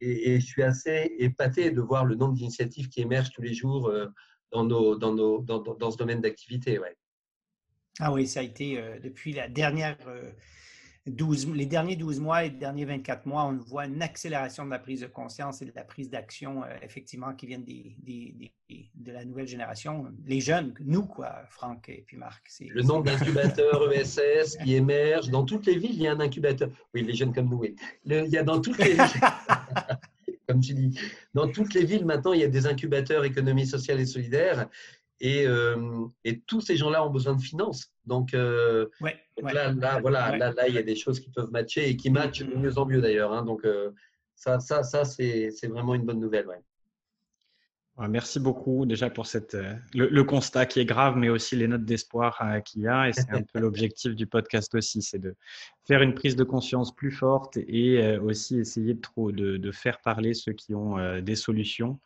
[0.00, 3.88] Et, je suis assez épaté de voir le nombre d'initiatives qui émergent tous les jours
[3.88, 4.06] euh,
[4.50, 6.80] dans, nos, dans, nos, dans, dans ce domaine d'activité.
[8.00, 9.98] Ah oui, ça a été euh, depuis la dernière
[11.06, 14.78] les derniers 12 mois et les derniers 24 mois, on voit une accélération de la
[14.78, 17.96] prise de conscience et de la prise d'action, euh, effectivement, qui viennent des,
[18.94, 20.06] de la nouvelle génération.
[20.26, 22.46] Les jeunes, nous, quoi, Franck et puis Marc.
[22.60, 25.30] Le nombre d'incubateurs ESS qui émergent.
[25.30, 26.70] Dans toutes les villes, il y a un incubateur.
[26.94, 27.74] Oui, les jeunes comme nous, oui.
[28.04, 29.02] il y a dans toutes les villes.
[30.48, 30.98] comme tu dis.
[31.34, 34.68] Dans toutes les villes, maintenant, il y a des incubateurs économie sociale et solidaire.
[35.18, 37.91] Et, euh, et tous ces gens-là ont besoin de finances.
[38.06, 38.88] Donc, euh,
[39.40, 42.10] là, là, voilà, là, là, il y a des choses qui peuvent matcher et qui
[42.10, 43.32] matchent de mieux en mieux d'ailleurs.
[43.32, 43.44] Hein.
[43.44, 43.90] donc, euh,
[44.34, 46.48] ça, ça, ça c'est vraiment une bonne nouvelle.
[46.48, 46.60] Ouais.
[48.08, 51.84] Merci beaucoup déjà pour cette, euh, le, constat qui est grave, mais aussi les notes
[51.84, 53.08] d'espoir euh, qu'il y a.
[53.08, 55.34] Et c'est un peu l'objectif du podcast aussi, c'est de
[55.84, 60.00] faire une prise de conscience plus forte et euh, aussi essayer de, trop, de, faire
[60.00, 61.98] parler ceux qui ont des solutions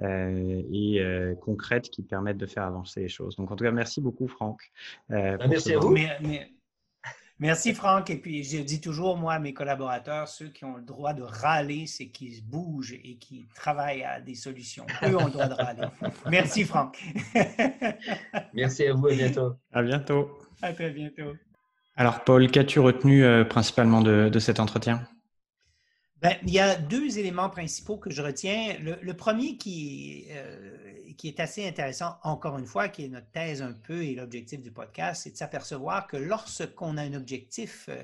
[0.00, 1.02] et
[1.40, 3.36] concrètes qui permettent de faire avancer les choses.
[3.36, 4.60] Donc en tout cas, merci beaucoup Franck.
[5.08, 5.96] merci à vous.
[7.40, 8.10] Merci Franck.
[8.10, 11.22] Et puis je dis toujours, moi, à mes collaborateurs, ceux qui ont le droit de
[11.22, 14.86] râler, c'est qu'ils bougent et qui travaillent à des solutions.
[15.04, 15.88] Eux ont le droit de râler.
[16.30, 16.98] Merci Franck.
[18.54, 19.06] Merci à vous.
[19.06, 19.56] À bientôt.
[19.72, 20.38] À bientôt.
[20.62, 21.34] À très bientôt.
[21.96, 25.06] Alors Paul, qu'as-tu retenu euh, principalement de, cet entretien?
[26.20, 28.76] Ben, il y a deux éléments principaux que je retiens.
[28.80, 30.87] Le, premier qui, euh,
[31.18, 34.62] qui est assez intéressant, encore une fois, qui est notre thèse un peu et l'objectif
[34.62, 38.02] du podcast, c'est de s'apercevoir que lorsqu'on a un objectif euh,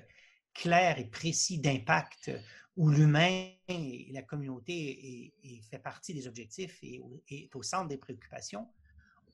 [0.52, 2.32] clair et précis d'impact
[2.76, 5.32] où l'humain et la communauté
[5.70, 8.68] fait partie des objectifs et est au centre des préoccupations,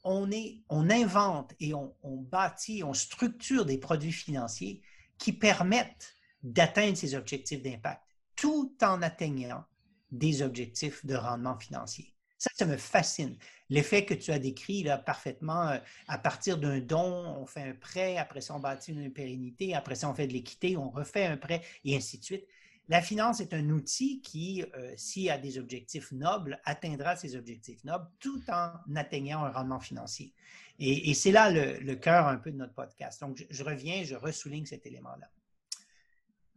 [0.05, 1.95] on, est, invente et on
[2.31, 4.83] bâtit, on structure des produits financiers
[5.17, 8.03] qui permettent d'atteindre ces objectifs d'impact
[8.37, 9.65] tout en atteignant
[10.11, 12.15] des objectifs de rendement financier.
[12.41, 13.37] Ça, ça me fascine.
[13.69, 15.79] L'effet que tu as décrit là, parfaitement, euh,
[16.09, 19.95] à partir d'un don, on fait un prêt, après ça, on bâtit une pérennité, après
[19.95, 22.47] ça, on fait de l'équité, on refait un prêt, et ainsi de suite.
[22.89, 27.85] La finance est un outil qui, euh, s'il a des objectifs nobles, atteindra ces objectifs
[27.85, 30.33] nobles tout en atteignant un rendement financier.
[30.79, 33.21] Et, c'est là le, cœur un peu de notre podcast.
[33.21, 35.31] Donc, je, reviens, je ressouligne cet élément-là.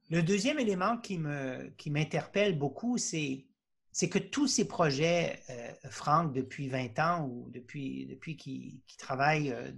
[0.09, 3.45] Le deuxième élément qui m'interpelle qui beaucoup, c'est
[3.93, 9.51] c'est que tous ces projets, euh, Franck, depuis 20 ans ou depuis, depuis qu'il travaille
[9.51, 9.71] euh,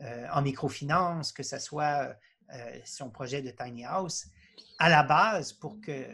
[0.00, 2.16] euh, en microfinance, que ce soit
[2.84, 4.28] son projet de Tiny House,
[4.78, 6.06] à la base, pour que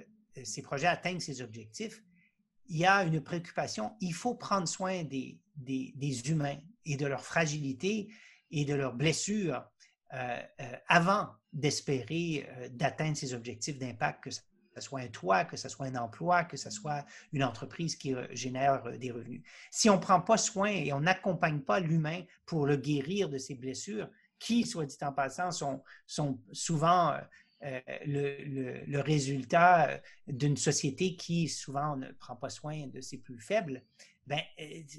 [0.43, 2.03] ces projets atteignent ces objectifs,
[2.69, 3.93] il y a une préoccupation.
[4.01, 6.57] Il faut prendre soin des, des, humains
[6.87, 8.09] et de leur fragilité
[8.51, 9.63] et de leurs blessures
[10.89, 14.31] avant d'espérer d'atteindre ces objectifs d'impact que
[14.75, 18.15] ce soit un toit, que ce soit un emploi, que ce soit une entreprise qui
[18.15, 19.43] euh, génère euh, des revenus.
[19.71, 23.39] Si on ne prend pas soin et on n'accompagne pas l'humain pour le guérir de
[23.39, 24.09] ses blessures,
[24.39, 25.51] qui, soit dit en passant,
[26.07, 27.17] sont, souvent
[27.63, 33.85] euh, le, résultat d'une société qui souvent ne prend pas soin de ses plus faibles,
[34.27, 34.41] ben,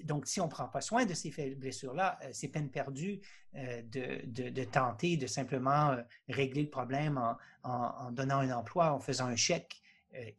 [0.03, 3.21] donc, si on ne prend pas soin de ces blessures-là, c'est peine perdue
[3.53, 5.95] de, de, tenter de simplement
[6.27, 7.21] régler le problème
[7.63, 9.81] en, donnant un emploi, en faisant un chèque.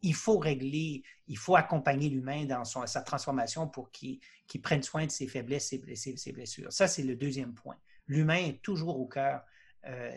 [0.03, 4.19] il faut régler, il faut accompagner l'humain dans sa transformation pour qu'il
[4.61, 6.71] prenne soin de ses faiblesses et ses, blessures.
[6.71, 7.77] Ça, c'est le deuxième point.
[8.07, 9.43] L'humain est toujours au cœur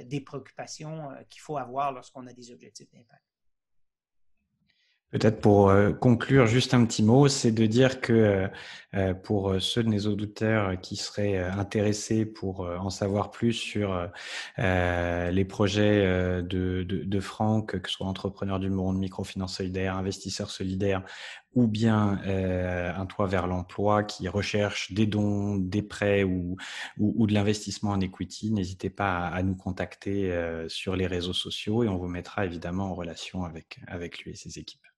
[0.05, 3.28] des préoccupations qu'il faut avoir lorsqu'on a des objectifs d'impact.
[5.11, 8.49] Peut-être pour euh, conclure, juste un petit mot, c'est de dire que euh,
[8.95, 14.09] euh, pour ceux de nos auditeurs qui seraient intéressés pour en savoir plus sur
[14.59, 16.03] les projets
[16.43, 21.03] de, de, de, Franck, que ce soit entrepreneur du monde, microfinance solidaire, investisseur solidaire,
[21.55, 26.57] ou bien un toit vers l'emploi qui recherche des dons, des prêts ou,
[26.99, 30.33] ou, de l'investissement en equity, n'hésitez pas à, à, nous contacter
[30.69, 34.37] sur les réseaux sociaux et on vous mettra évidemment en relation avec, avec lui et
[34.37, 34.89] ses équipes.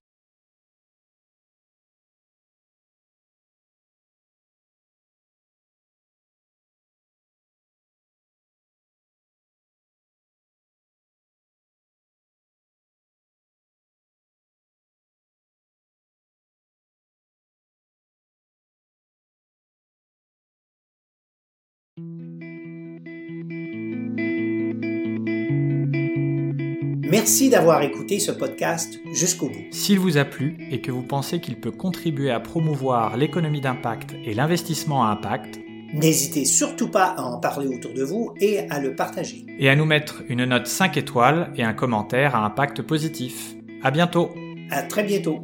[27.20, 29.66] Merci d'avoir écouté ce podcast jusqu'au bout.
[29.72, 34.14] S'il vous a plu et que vous pensez qu'il peut contribuer à promouvoir l'économie d'impact
[34.24, 35.60] et l'investissement à impact,
[35.92, 39.44] n'hésitez surtout pas à en parler autour de vous et à le partager.
[39.58, 43.54] Et à nous mettre une note 5 étoiles et un commentaire à impact positif.
[43.82, 44.30] À bientôt.
[44.70, 45.42] À très bientôt.